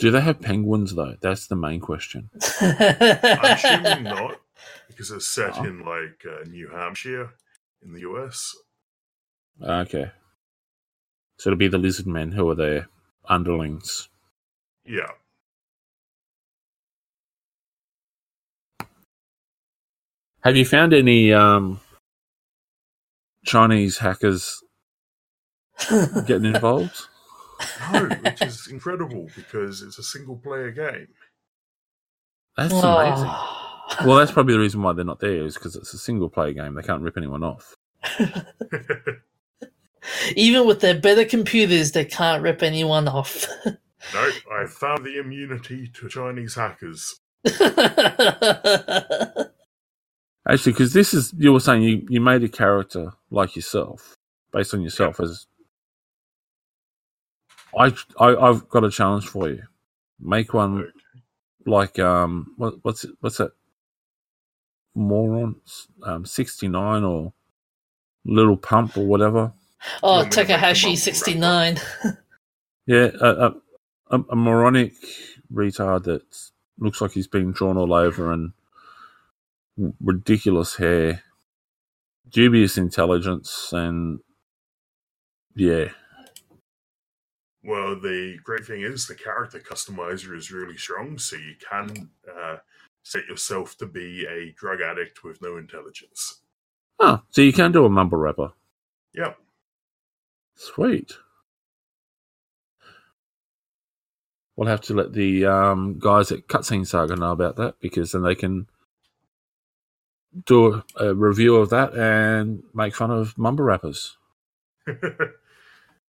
[0.03, 1.15] Do they have penguins though?
[1.21, 2.29] That's the main question.
[2.61, 4.41] I'm assuming not,
[4.89, 5.63] because it's set Oh.
[5.63, 7.31] in like uh, New Hampshire
[7.85, 8.53] in the US.
[9.63, 10.11] Okay.
[11.39, 12.89] So it'll be the lizard men who are their
[13.29, 14.09] underlings.
[14.85, 15.13] Yeah,
[20.41, 21.81] Have you found any um,
[23.45, 24.65] Chinese hackers
[26.27, 27.07] getting involved?
[27.93, 31.09] No, which is incredible because it's a single player game.
[32.57, 33.29] That's amazing.
[33.29, 33.63] Oh.
[34.05, 36.53] Well, that's probably the reason why they're not there is because it's a single player
[36.53, 36.75] game.
[36.75, 37.77] They can't rip anyone off.
[40.35, 43.47] Even with their better computers, they can't rip anyone off.
[43.67, 47.21] no, I found the immunity to Chinese hackers.
[50.49, 54.17] Actually, because this is you were saying you, you made a character like yourself
[54.53, 55.47] based on yourself as.
[57.79, 59.65] I, I I've got a challenge for you.
[60.21, 60.93] Make one
[61.67, 63.53] like um what what's it, what's that
[64.95, 65.57] moron
[66.05, 67.33] um sixty nine or
[68.25, 69.53] little pump or whatever.
[70.03, 71.79] oh, Yeah, Takahashi sixty nine.
[72.87, 73.55] Yeah, a, a,
[74.13, 74.95] a, a moronic
[75.53, 76.23] retard that
[76.79, 78.53] looks like he's been drawn all over and
[80.01, 81.23] ridiculous hair,
[82.31, 84.21] dubious intelligence, and
[85.57, 85.91] yeah,
[87.65, 92.57] Well, the great thing is the character customizer is really strong, so you can uh,
[93.05, 96.41] set yourself to be a drug addict with no intelligence.
[96.99, 98.53] oh, so you can do a mumble rapper.
[99.15, 99.39] Yep.
[100.57, 101.13] Sweet.
[104.57, 108.23] We'll have to let the um, guys at Cutscene Saga know about that because then
[108.23, 108.67] they can
[110.47, 114.17] do a, a review of that and make fun of mumble rappers.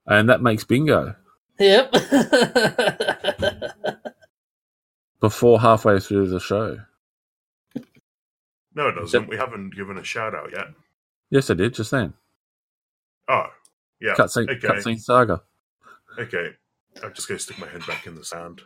[0.06, 1.16] And that makes bingo
[1.64, 1.94] Yep.
[5.22, 6.78] before halfway through the show.
[8.76, 9.30] no, it doesn't.
[9.30, 10.68] We haven't given a shout out yet.
[11.30, 12.14] Yes, I did just then.
[13.30, 13.46] Oh,
[14.02, 14.16] yeah.
[14.16, 14.68] Cutscene, okay.
[14.68, 15.42] Cutscene Saga.
[16.20, 16.50] Okay.
[17.02, 18.62] I'm just going to stick my head back in the sand.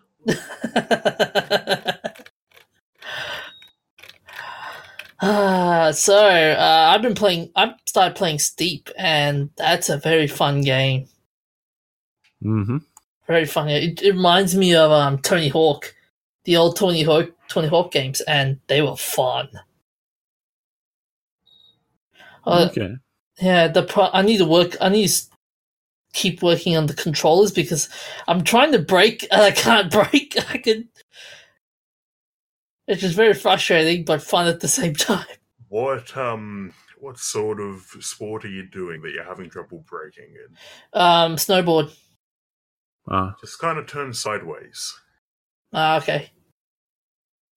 [5.21, 7.51] Ah, so uh, I've been playing.
[7.55, 11.07] I've started playing Steep, and that's a very fun game.
[12.41, 12.77] Hmm
[13.27, 13.73] Very funny.
[13.73, 15.93] It, it reminds me of um, Tony Hawk,
[16.45, 19.49] the old Tony Hawk Tony Hawk games, and they were fun.
[22.45, 22.95] Uh, okay.
[23.41, 24.75] Yeah, the pro- I need to work.
[24.81, 25.21] I need to
[26.13, 27.89] keep working on the controllers because
[28.27, 30.35] I'm trying to brake and I can't brake.
[30.49, 30.89] I can.
[32.87, 35.25] It's just very frustrating, but fun at the same time.
[35.69, 40.99] What um what sort of sport are you doing that you're having trouble braking in?
[40.99, 41.95] Um, snowboard.
[43.09, 44.99] Ah, Just kind of turn sideways.
[45.73, 46.31] Ah, okay.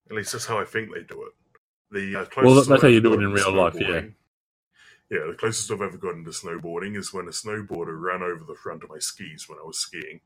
[0.09, 1.33] At least that's how I think they do it.
[1.91, 4.03] The uh, Well, that's I've how you do it in real life, yeah.
[5.11, 8.55] Yeah, the closest I've ever gotten to snowboarding is when a snowboarder ran over the
[8.55, 10.21] front of my skis when I was skiing.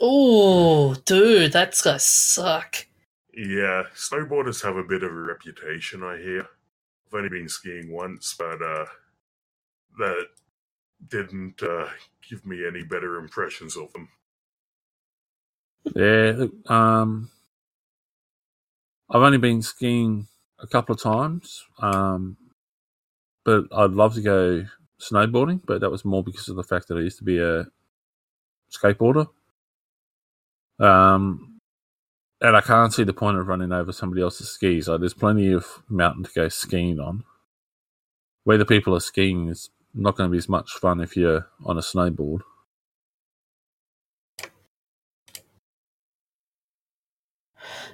[0.00, 2.86] Oh, dude, that's gonna suck.
[3.32, 6.40] Yeah, snowboarders have a bit of a reputation, I hear.
[7.06, 8.86] I've only been skiing once, but uh,
[9.98, 10.26] that
[11.08, 11.88] didn't uh,
[12.28, 14.08] give me any better impressions of them.
[15.94, 16.46] Yeah.
[16.66, 17.30] Um,
[19.10, 20.28] I've only been skiing
[20.58, 22.36] a couple of times, um,
[23.44, 24.66] but I'd love to go
[25.00, 25.60] snowboarding.
[25.64, 27.66] But that was more because of the fact that I used to be a
[28.72, 29.28] skateboarder.
[30.80, 31.60] Um,
[32.40, 34.88] and I can't see the point of running over somebody else's skis.
[34.88, 37.24] Like, there's plenty of mountain to go skiing on.
[38.44, 41.46] Where the people are skiing is not going to be as much fun if you're
[41.64, 42.40] on a snowboard.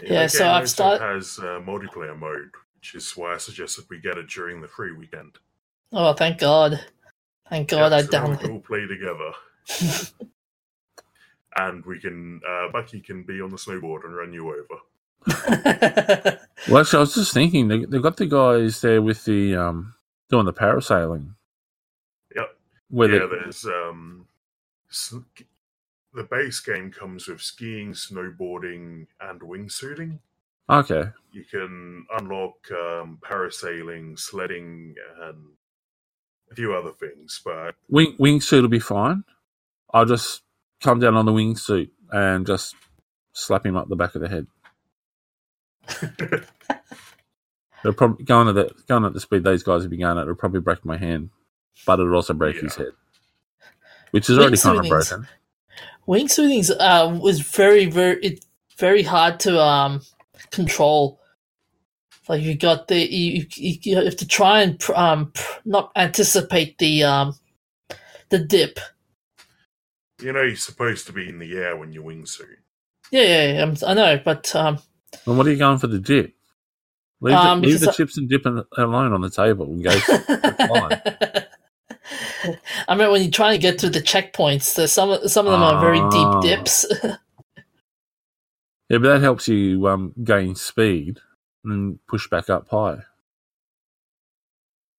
[0.04, 3.84] Yeah, so game I've also start- has uh, multiplayer mode, which is why I suggested
[3.90, 5.38] we get it during the free weekend.
[5.92, 6.80] Oh, thank God.
[7.48, 9.32] Thank God Yeah, I so then we can all play together,
[11.56, 14.80] and we can uh, Bucky can be on the snowboard and run you over.
[16.68, 19.94] Well, actually, I was just thinking they they've got the guys there with the um
[20.28, 21.34] doing the parasailing.
[22.36, 22.56] Yep.
[22.90, 24.26] Where yeah, they, there's um,
[24.90, 25.14] s-
[26.14, 30.18] the base game comes with skiing, snowboarding, and wingsuiting.
[30.68, 35.36] okay, You can unlock um, parasailing, sledding, and
[36.50, 37.40] a few other things.
[37.44, 39.24] But wing wingsuit will be fine.
[39.92, 40.42] I'll just
[40.82, 42.74] come down on the wingsuit and just
[43.32, 44.46] slap him up the back of the head.
[47.82, 50.22] They're probably going at the going at the speed these guys have been going at.
[50.22, 51.30] It'll probably break my hand,
[51.86, 52.92] but it'll also break his head,
[54.10, 55.28] which is already kind of Wingsuiting's- broken.
[56.10, 58.44] Wingsuiting's uh was very very it
[58.78, 60.00] very hard to um
[60.50, 61.20] control.
[62.28, 65.92] Like you got the you, you, you have to try and pr- um pr- not
[65.94, 67.34] anticipate the um
[68.30, 68.80] the dip.
[70.20, 72.56] you know, you're supposed to be in the air when you wingsuit.
[73.12, 74.78] Yeah, yeah, yeah I'm, know, but um
[75.26, 76.34] And what are you going for the dip?
[77.20, 81.40] Leave, Um, the, leave the I- chips and dip alone on the table and go.
[82.88, 85.62] I mean, when you're trying to get through the checkpoints, there's some some of them
[85.62, 86.40] are very Ah.
[86.40, 86.86] deep dips.
[88.88, 91.20] Yeah, but that helps you um, gain speed
[91.64, 93.04] and push back up high.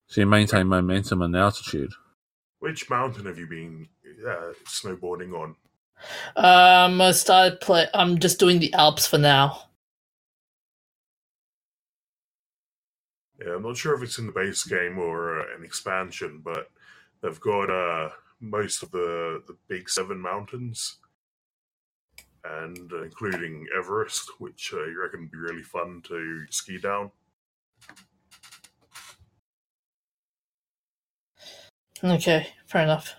[0.07, 1.91] So you maintain momentum and altitude.
[2.59, 3.89] Which mountain have you been
[4.25, 5.55] uh, snowboarding on?
[6.37, 7.87] um, I started play.
[7.93, 9.63] I'm just doing the Alps for now.
[13.43, 16.69] Yeah, I'm not sure if it's in the base game or uh, an expansion, but
[17.22, 18.09] they've got uh,
[18.39, 20.97] most of the the big seven mountains,
[22.43, 27.11] and uh, including Everest, which uh, you reckon would be really fun to ski down.
[32.03, 33.13] Okay, fair enough.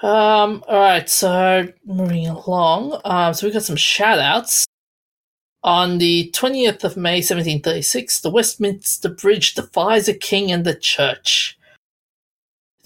[0.00, 3.00] Um, all right, so moving along.
[3.04, 4.66] Um, so we got some shout outs.
[5.64, 11.57] On the 20th of May 1736, the Westminster Bridge defies a king and the church.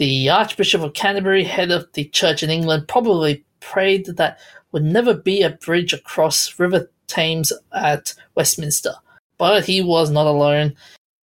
[0.02, 4.40] The Archbishop of Canterbury, head of the church in England, probably prayed that
[4.72, 8.94] would never be a bridge across River Thames at Westminster.
[9.38, 10.74] But he was not alone.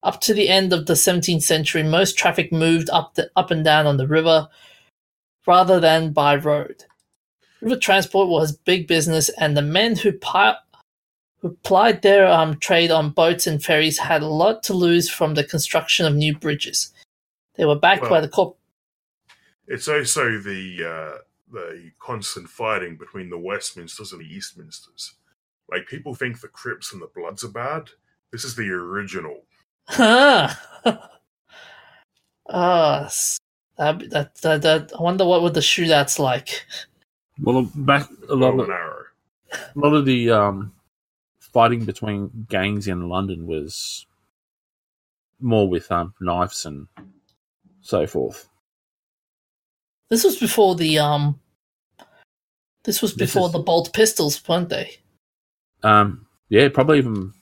[0.03, 3.65] Up to the end of the 17th century, most traffic moved up, the, up and
[3.65, 4.47] down on the river
[5.45, 6.85] rather than by road.
[7.59, 10.55] River transport was big business, and the men who, pi-
[11.39, 15.33] who plied their um, trade on boats and ferries had a lot to lose from
[15.33, 16.93] the construction of new bridges.
[17.55, 18.55] They were backed Well- by the corp.
[19.69, 21.17] It's also the uh,
[21.51, 25.13] the constant fighting between the Westminsters and the Eastminsters.
[25.71, 27.89] Like people think the Crips and the Bloods are bad.
[28.31, 29.43] This is the original.
[29.87, 30.53] Huh.
[32.49, 33.39] Ah, s-
[33.77, 36.65] that, that, that, that, I wonder what would the shootouts like.
[37.41, 38.69] Well, back a lot Bow of
[39.75, 40.73] a lot of the um,
[41.39, 44.05] fighting between gangs in London was
[45.39, 46.87] more with um, knives and
[47.81, 48.49] so forth.
[50.09, 51.39] This was before the um.
[52.83, 54.97] This was This before is- the bolt pistols, weren't they?
[55.83, 57.33] Um, yeah, probably even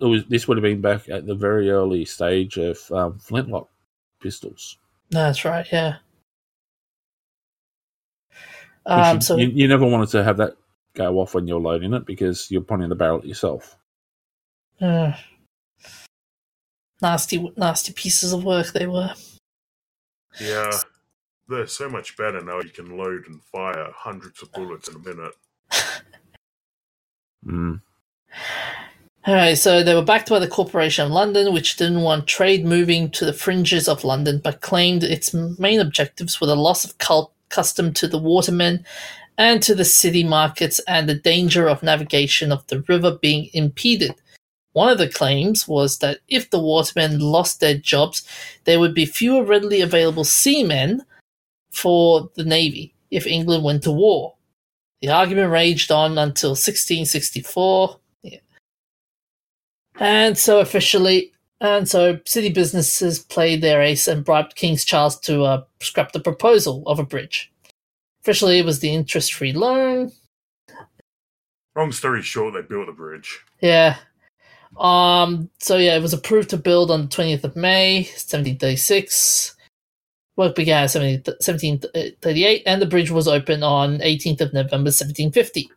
[0.00, 0.24] it was.
[0.26, 3.68] This would have been back at the very early stage of um, flintlock
[4.20, 4.78] pistols.
[5.10, 5.66] That's right.
[5.70, 5.96] Yeah.
[8.86, 9.16] Um.
[9.16, 10.56] you, So you, you never wanted to have that
[10.94, 13.76] go off when you're loading it because you're pointing the barrel at yourself.
[14.80, 15.12] uh,
[17.02, 19.12] nasty, nasty pieces of work they were.
[20.40, 20.70] Yeah,
[21.50, 22.60] they're so much better now.
[22.60, 25.34] You can load and fire hundreds of bullets in a minute.
[27.46, 27.80] Mm.
[29.26, 33.10] Alright, so they were backed by the Corporation of London, which didn't want trade moving
[33.12, 37.32] to the fringes of London, but claimed its main objectives were the loss of cult
[37.48, 38.84] custom to the watermen
[39.38, 44.14] and to the city markets and the danger of navigation of the river being impeded.
[44.72, 48.22] One of the claims was that if the watermen lost their jobs,
[48.64, 51.02] there would be fewer readily available seamen
[51.70, 54.34] for the navy if England went to war.
[55.00, 57.96] The argument raged on until 1664.
[59.98, 65.42] And so officially, and so city businesses played their ace and bribed King Charles to
[65.42, 67.52] uh, scrap the proposal of a bridge.
[68.22, 70.10] Officially, it was the interest-free loan.
[71.76, 73.40] Long story short, they built a bridge.
[73.60, 73.96] Yeah.
[74.78, 75.50] Um.
[75.58, 79.56] So yeah, it was approved to build on the twentieth of May, seventeen thirty-six.
[80.40, 85.70] Work began in 1738, uh, and the bridge was opened on 18th of November, 1750.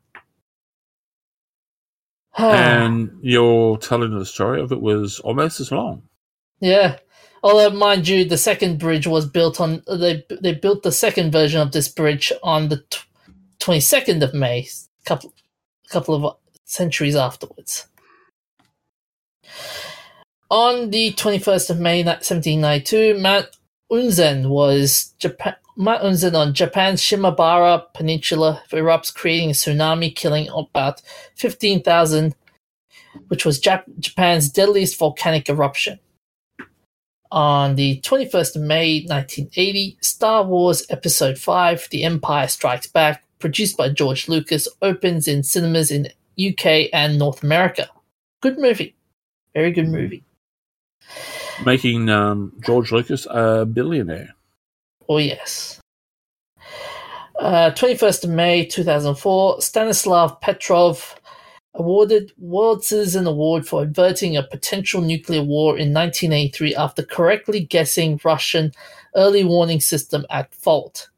[2.37, 6.03] and you're telling the story of it was almost as long.
[6.61, 6.99] Yeah.
[7.43, 9.83] Although, mind you, the second bridge was built on.
[9.85, 12.85] They they built the second version of this bridge on the
[13.59, 14.69] twenty second of May,
[15.03, 15.33] couple
[15.89, 17.87] couple of centuries afterwards.
[20.49, 23.47] On the twenty first of May, seventeen ninety two, Mount
[23.93, 25.55] Unzen was Japan.
[25.75, 31.01] Mount Unzen on Japan's Shimabara Peninsula erupts, creating a tsunami, killing about
[31.35, 32.35] fifteen thousand,
[33.27, 35.99] which was Jap- Japan's deadliest volcanic eruption.
[37.31, 43.75] On the 21st of May 1980, Star Wars Episode 5 The Empire Strikes Back, produced
[43.75, 47.89] by George Lucas, opens in cinemas in UK and North America.
[48.41, 48.95] Good movie.
[49.55, 50.23] Very good movie.
[51.65, 54.35] Making um, George Lucas a billionaire.
[55.07, 55.79] Oh, yes.
[57.39, 61.15] Uh, 21st of May 2004, Stanislav Petrov
[61.73, 68.19] awarded World Citizen Award for averting a potential nuclear war in 1983 after correctly guessing
[68.23, 68.71] Russian
[69.15, 71.09] early warning system at fault.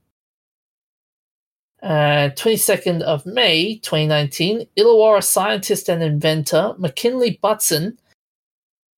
[1.83, 7.99] Uh, 22nd of May 2019, Illawarra scientist and inventor McKinley Butson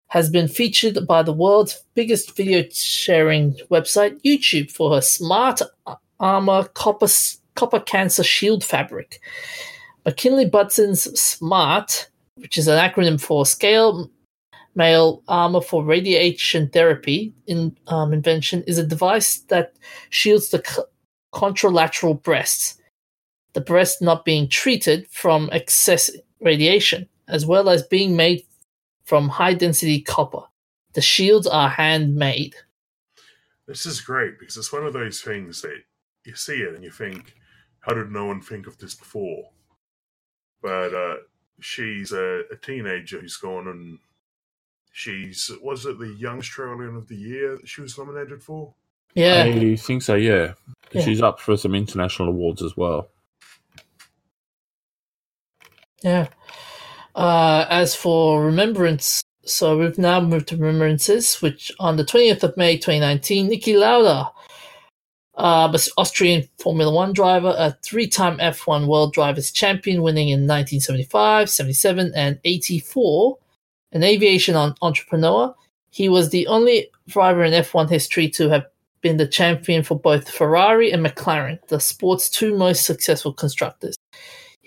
[0.08, 5.62] has been featured by the world's biggest video sharing website, YouTube, for her smart
[6.20, 7.08] armor copper,
[7.56, 9.20] copper cancer shield fabric.
[10.06, 14.10] McKinley Butson's SMART, which is an acronym for Scale
[14.76, 19.74] Mail Armor for Radiation Therapy in, um, invention, is a device that
[20.10, 20.84] shields the c-
[21.34, 22.80] contralateral breasts,
[23.54, 28.46] the breast not being treated from excess radiation, as well as being made
[29.08, 30.42] from high density copper.
[30.94, 32.56] The shields are handmade.
[33.66, 35.82] This is great because it's one of those things that
[36.26, 37.34] you see it and you think,
[37.80, 39.46] how did no one think of this before?
[40.62, 41.16] But uh,
[41.62, 43.98] she's a, a teenager who's gone and
[44.92, 48.74] she's, was it the Young Australian of the Year that she was nominated for?
[49.14, 49.44] Yeah.
[49.46, 50.54] I think so, yeah.
[50.92, 51.02] Yeah.
[51.02, 53.08] She's up for some international awards as well.
[56.04, 56.28] Yeah.
[57.18, 62.56] Uh, as for remembrance, so we've now moved to remembrances, which on the 20th of
[62.58, 64.30] May 2019, Niki Lauda,
[65.34, 72.12] uh, Austrian Formula One driver, a three-time F1 World Drivers' Champion, winning in 1975, 77,
[72.16, 73.40] and 84.
[73.94, 75.56] An aviation entrepreneur,
[75.90, 78.68] he was the only driver in F1 history to have
[79.02, 83.96] been the champion for both Ferrari and McLaren, the sport's two most successful constructors.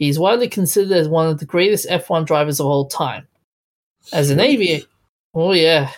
[0.00, 3.28] He is widely considered as one of the greatest F1 drivers of all time.
[4.14, 4.86] As an aviator,
[5.34, 5.92] oh yeah,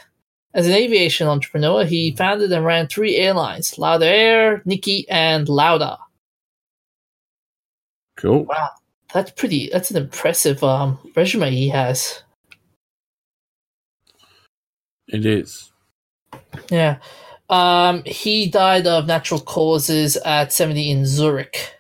[0.55, 5.99] as an aviation entrepreneur, he founded and ran three airlines: Lauda Air, Niki, and Lauda.
[8.17, 8.43] Cool.
[8.45, 8.71] Wow,
[9.15, 9.71] that's pretty.
[9.73, 12.25] That's an impressive um, resume he has.
[15.07, 15.71] It is.
[16.71, 16.99] Yeah.
[17.49, 21.77] Um, he died of natural causes at 70 in Zurich.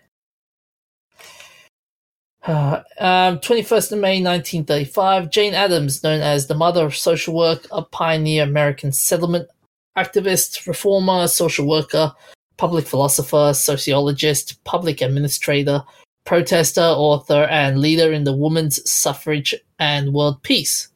[2.45, 7.67] Uh, um, 21st of May 1935, Jane Addams, known as the mother of social work,
[7.71, 9.49] a pioneer American settlement
[9.97, 12.13] activist, reformer, social worker,
[12.57, 15.83] public philosopher, sociologist, public administrator,
[16.25, 20.89] protester, author, and leader in the women's suffrage and world peace.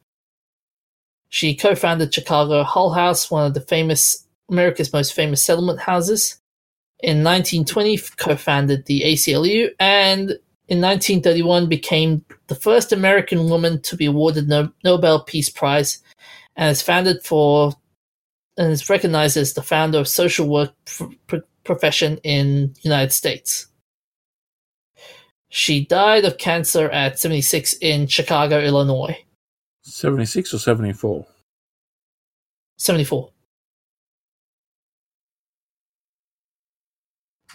[1.29, 6.39] She co-founded Chicago Hull House, one of the famous America's most famous settlement houses.
[6.99, 10.39] In 1920, co-founded the ACLU, and
[10.69, 16.03] in 1931 became the first American woman to be awarded no- Nobel Peace Prize,
[16.55, 17.73] and is founded for
[18.57, 23.67] and is recognized as the founder of social work pr- pr- profession in United States.
[25.49, 29.17] She died of cancer at 76 in Chicago, Illinois.
[29.83, 31.25] 76 or 74?
[32.77, 33.31] 74.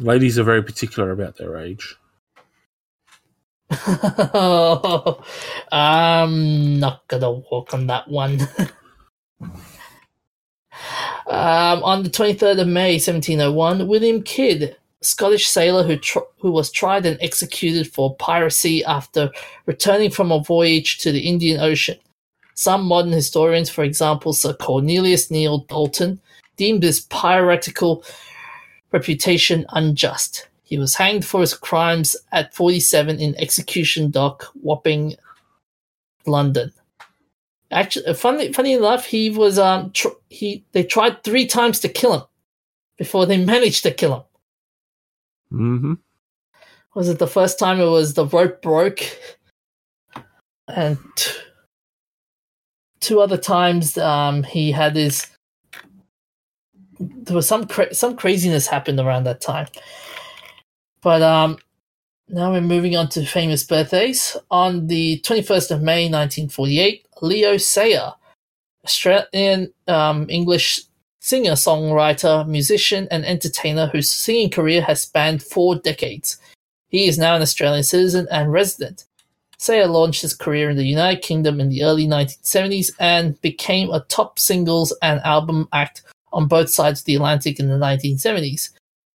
[0.01, 1.97] Ladies are very particular about their age.
[5.73, 8.41] I'm not gonna walk on that one.
[11.27, 16.71] um, on the 23rd of May 1701, William Kidd, Scottish sailor who tr- who was
[16.71, 19.31] tried and executed for piracy after
[19.67, 21.99] returning from a voyage to the Indian Ocean.
[22.55, 26.21] Some modern historians, for example Sir Cornelius Neale Dalton,
[26.57, 28.05] deemed this piratical
[28.93, 30.49] reputation unjust.
[30.63, 35.17] He was hanged for his crimes at 47 in Execution Dock, Wapping,
[36.27, 36.73] London.
[37.71, 42.15] Actually, funny, funny enough, he was um tr- he they tried three times to kill
[42.15, 42.23] him
[42.99, 44.23] before they managed to kill him.
[45.53, 45.95] Mm-hmm.
[46.95, 49.01] Was it the first time it was the rope broke,
[50.69, 51.33] and t-
[53.01, 55.27] two other times um he had his
[56.99, 59.67] there was some cra- some craziness happened around that time.
[61.03, 61.59] But um,
[62.29, 64.37] now we're moving on to famous birthdays.
[64.51, 68.13] On the 21st of May 1948, Leo Sayer,
[68.85, 70.81] Australian um, English
[71.21, 76.39] singer, songwriter, musician, and entertainer whose singing career has spanned four decades.
[76.89, 79.05] He is now an Australian citizen and resident.
[79.57, 84.01] Sayer launched his career in the United Kingdom in the early 1970s and became a
[84.09, 88.71] top singles and album act on both sides of the Atlantic in the 1970s.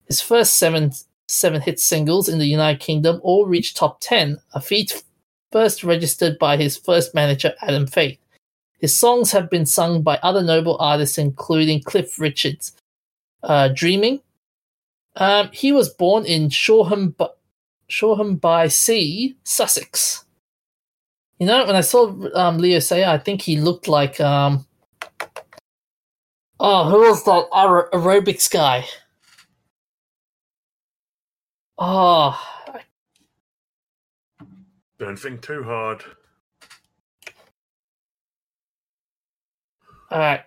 [0.06, 0.92] His first seven
[1.28, 5.04] seven hit singles in the United Kingdom all reached top 10, a feat
[5.52, 8.20] first registered by his first manager Adam Faith.
[8.80, 12.74] His songs have been sung by other notable artists including Cliff Richards.
[13.44, 14.22] Uh, Dreaming.
[15.16, 17.16] Um, he was born in Shoreham,
[17.88, 20.26] Shoreham by Sea, Sussex.
[21.40, 24.66] You know, when I saw um, Leo say, I think he looked like um,
[26.60, 28.86] Oh, who was that aer- aerobics guy?
[31.78, 32.40] Oh,
[34.98, 36.04] Don't think too hard.
[40.12, 40.42] all right.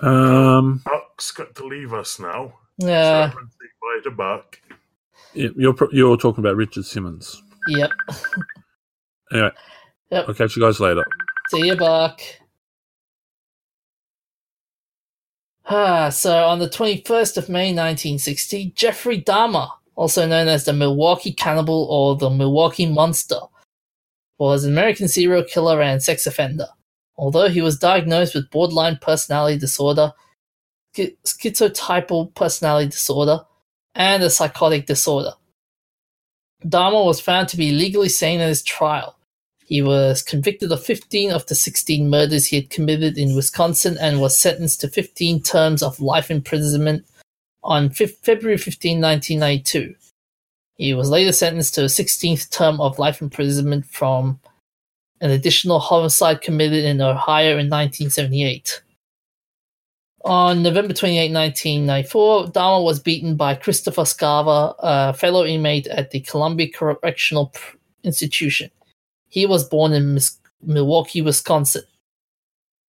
[0.00, 2.54] Um, Buck's got to leave us now.
[2.78, 3.30] Yeah.
[3.30, 4.60] So everyone bye to Buck.
[5.34, 7.40] you're you're talking about Richard Simmons.
[7.68, 7.90] Yep.
[9.32, 9.50] Anyway,
[10.10, 10.24] Yep.
[10.28, 11.04] I'll catch you guys later.
[11.50, 12.20] See you, Buck.
[15.66, 21.32] Ah, so on the 21st of May 1960, Jeffrey Dahmer, also known as the Milwaukee
[21.32, 23.40] Cannibal or the Milwaukee Monster,
[24.38, 26.66] was an American serial killer and sex offender.
[27.16, 30.12] Although he was diagnosed with borderline personality disorder,
[30.94, 33.44] schizotypal personality disorder,
[33.94, 35.32] and a psychotic disorder.
[36.64, 39.16] Dahmer was found to be legally sane at his trial.
[39.64, 44.20] He was convicted of 15 of the 16 murders he had committed in Wisconsin and
[44.20, 47.06] was sentenced to 15 terms of life imprisonment
[47.62, 49.94] on Fe- February 15, 1992.
[50.76, 54.40] He was later sentenced to a 16th term of life imprisonment from
[55.20, 58.82] an additional homicide committed in Ohio in 1978.
[60.24, 66.20] On November 28, 1994, Dahmer was beaten by Christopher Scarver, a fellow inmate at the
[66.20, 67.52] Columbia Correctional
[68.04, 68.70] Institution.
[69.28, 70.18] He was born in
[70.62, 71.82] Milwaukee, Wisconsin.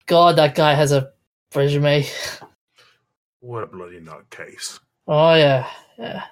[0.06, 1.12] God, that guy has a
[1.56, 2.06] resume.
[3.44, 4.80] What a bloody nutcase.
[5.06, 5.68] Oh, yeah.
[6.00, 6.24] Yeah.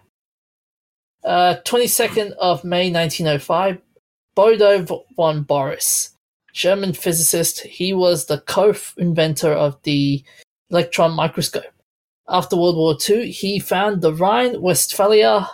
[1.26, 3.82] Uh, 22nd of May 1905,
[4.34, 6.12] Bodo von Borries,
[6.54, 7.64] German physicist.
[7.64, 10.24] He was the co-inventor of the
[10.70, 11.66] electron microscope.
[12.30, 15.50] After World War II, he founded the Rhine-Westphalia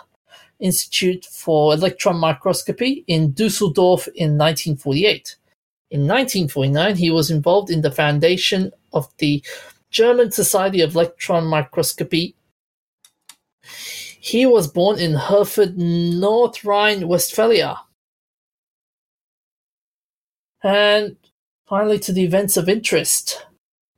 [0.60, 5.34] Institute for Electron Microscopy in Dusseldorf in 1948.
[5.90, 9.42] In 1949, he was involved in the foundation of the
[9.90, 12.34] German Society of Electron Microscopy.
[14.20, 17.78] He was born in Herford, North Rhine-Westphalia.
[20.62, 21.16] And
[21.68, 23.44] finally, to the events of interest.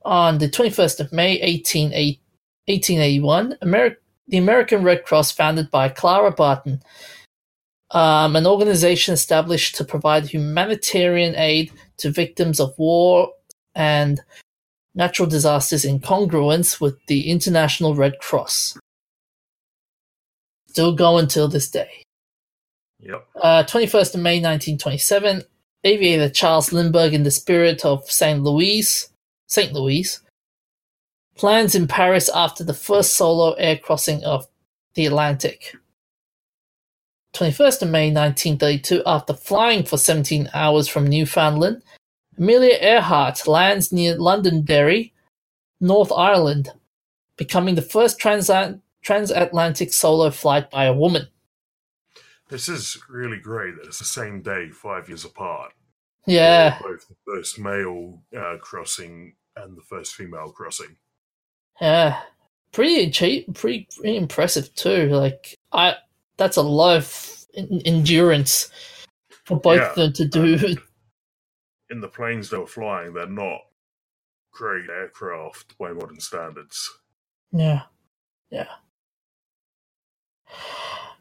[0.05, 3.97] On the 21st of May 1881, Ameri-
[4.28, 6.82] the American Red Cross, founded by Clara Barton,
[7.91, 13.30] um, an organization established to provide humanitarian aid to victims of war
[13.74, 14.22] and
[15.01, 18.76] natural disasters in congruence with the International Red Cross.
[20.66, 22.03] Still going till this day.
[22.98, 23.26] Yep.
[23.34, 25.42] Uh, 21st of May 1927,
[25.84, 28.42] aviator Charles Lindbergh in the spirit of St.
[28.42, 29.09] Louis,
[29.46, 29.72] St.
[29.72, 30.20] Louis,
[31.34, 34.46] plans in Paris after the first solo air crossing of
[34.96, 35.76] the Atlantic.
[37.32, 41.80] 21st of May 1932, after flying for 17 hours from Newfoundland,
[42.38, 45.12] Amelia Earhart lands near Londonderry,
[45.80, 46.70] North Ireland,
[47.36, 51.28] becoming the first transat- transatlantic solo flight by a woman.
[52.48, 55.72] This is really great that it's the same day, five years apart.
[56.26, 60.96] Yeah, Both the first male uh, crossing and the first female crossing.
[61.80, 62.20] yeah,
[62.72, 65.08] pretty cheap, pretty, pretty impressive too.
[65.08, 65.94] Like I,
[66.36, 68.70] that's a lot of en- endurance
[69.44, 69.88] for both Yeah.
[69.90, 70.76] of them to do.
[71.91, 73.61] In the planes they were flying, they're not
[74.53, 76.91] great aircraft by modern standards.
[77.53, 77.82] Yeah,
[78.51, 78.68] yeah.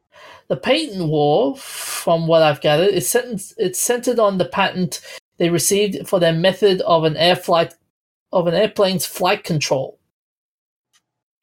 [0.47, 5.01] The patent war, from what I've gathered, is centered, it's centered on the patent
[5.37, 7.73] they received for their method of an air flight
[8.31, 9.99] of an airplane's flight control,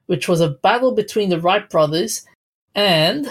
[0.05, 2.25] which was a battle between the Wright brothers
[2.75, 3.27] and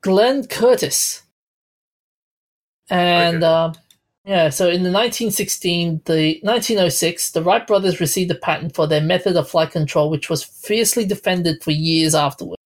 [0.00, 1.22] Glenn Curtiss.
[2.90, 3.46] And Okay.
[3.46, 3.72] uh,
[4.28, 9.00] yeah, so in the 1916, the 1906, the Wright brothers received a patent for their
[9.00, 12.58] method of flight control, which was fiercely defended for years afterward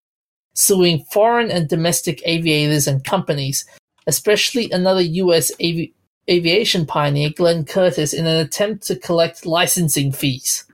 [0.54, 3.64] suing foreign and domestic aviators and companies,
[4.06, 5.52] especially another U.S.
[5.54, 5.94] avi-
[6.28, 10.64] aviation pioneer, Glenn Curtiss, in an attempt to collect licensing fees.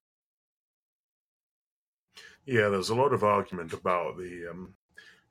[2.47, 4.75] Yeah, there's a lot of argument about the um,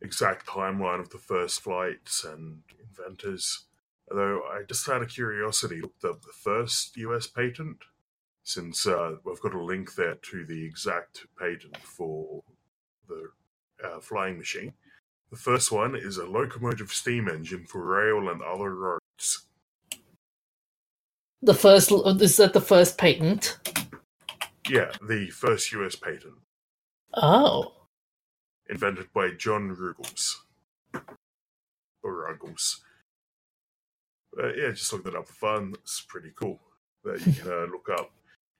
[0.02, 3.66] exact timeline of the first flights and inventors.
[4.10, 7.78] Although I just out of curiosity looked up the first US patent,
[8.44, 12.42] since uh, we've got a link there to the exact patent for
[13.08, 13.30] the
[13.84, 14.74] uh, flying machine.
[15.30, 19.48] The first one is a locomotive steam engine for rail and other roads.
[21.42, 23.60] The first is that the first patent.
[24.70, 26.36] Yeah, the first US patent,
[27.14, 27.74] Oh,
[28.70, 30.46] invented by John Ruggles.
[32.04, 32.84] Or Ruggles.
[34.40, 35.74] Uh, yeah, just looked it up for fun.
[35.82, 36.60] It's pretty cool
[37.04, 38.12] that you can uh, look up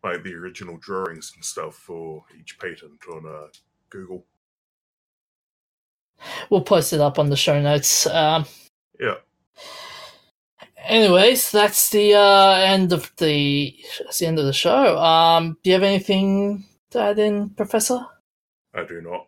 [0.04, 3.48] like the original drawings and stuff for each patent on uh,
[3.90, 4.26] Google.
[6.50, 8.08] we'll post it up on the show notes.
[8.08, 8.46] Um,
[9.00, 9.16] Yeah,
[10.88, 14.98] anyways, that's the uh, end of the that's the end of the show.
[14.98, 18.00] Um, do you have anything to add in, Professor?
[18.74, 19.28] I do not.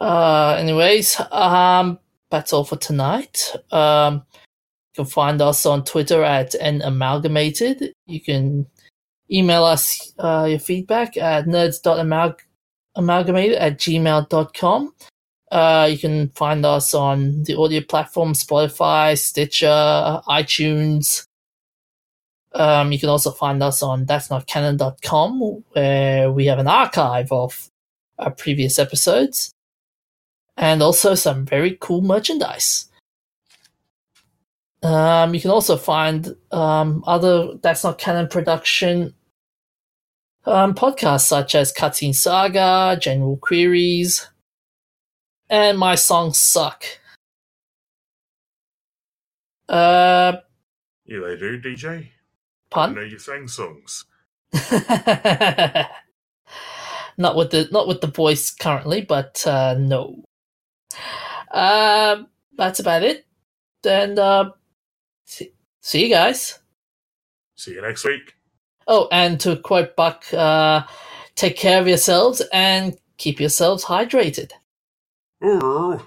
[0.00, 1.98] Uh, anyways, um,
[2.30, 3.54] that's all for tonight.
[3.70, 4.24] Um,
[4.94, 7.92] you can find us on Twitter at namalgamated.
[8.06, 8.66] You can
[9.30, 14.94] email us uh, your feedback at nerds.amalgamated at gmail.com.
[15.50, 21.26] Uh, you can find us on the audio platform Spotify, Stitcher, iTunes,
[22.54, 27.32] Um, you can also find us on that's not canon.com where we have an archive
[27.32, 27.70] of
[28.18, 29.52] our previous episodes
[30.56, 32.88] and also some very cool merchandise.
[34.82, 39.14] Um, you can also find um, other That's Not Canon production
[40.44, 44.28] um, podcasts such as Cutscene Saga, General Queries,
[45.48, 46.84] and My Songs Suck.
[49.68, 50.32] Uh,
[51.06, 51.88] Yeah, they do, DJ.
[52.06, 52.10] I
[52.70, 52.94] pun?
[52.94, 54.04] know you sang songs.
[57.16, 60.24] not with the not with the voice currently, but uh, no.
[61.52, 62.26] Um,
[62.56, 63.26] that's about it.
[63.84, 64.50] And uh,
[65.24, 66.60] see, see you guys.
[67.56, 68.34] See you next week.
[68.86, 70.84] Oh, and to quote Buck, uh,
[71.34, 74.52] take care of yourselves and keep yourselves hydrated.
[75.44, 76.00] Ooh.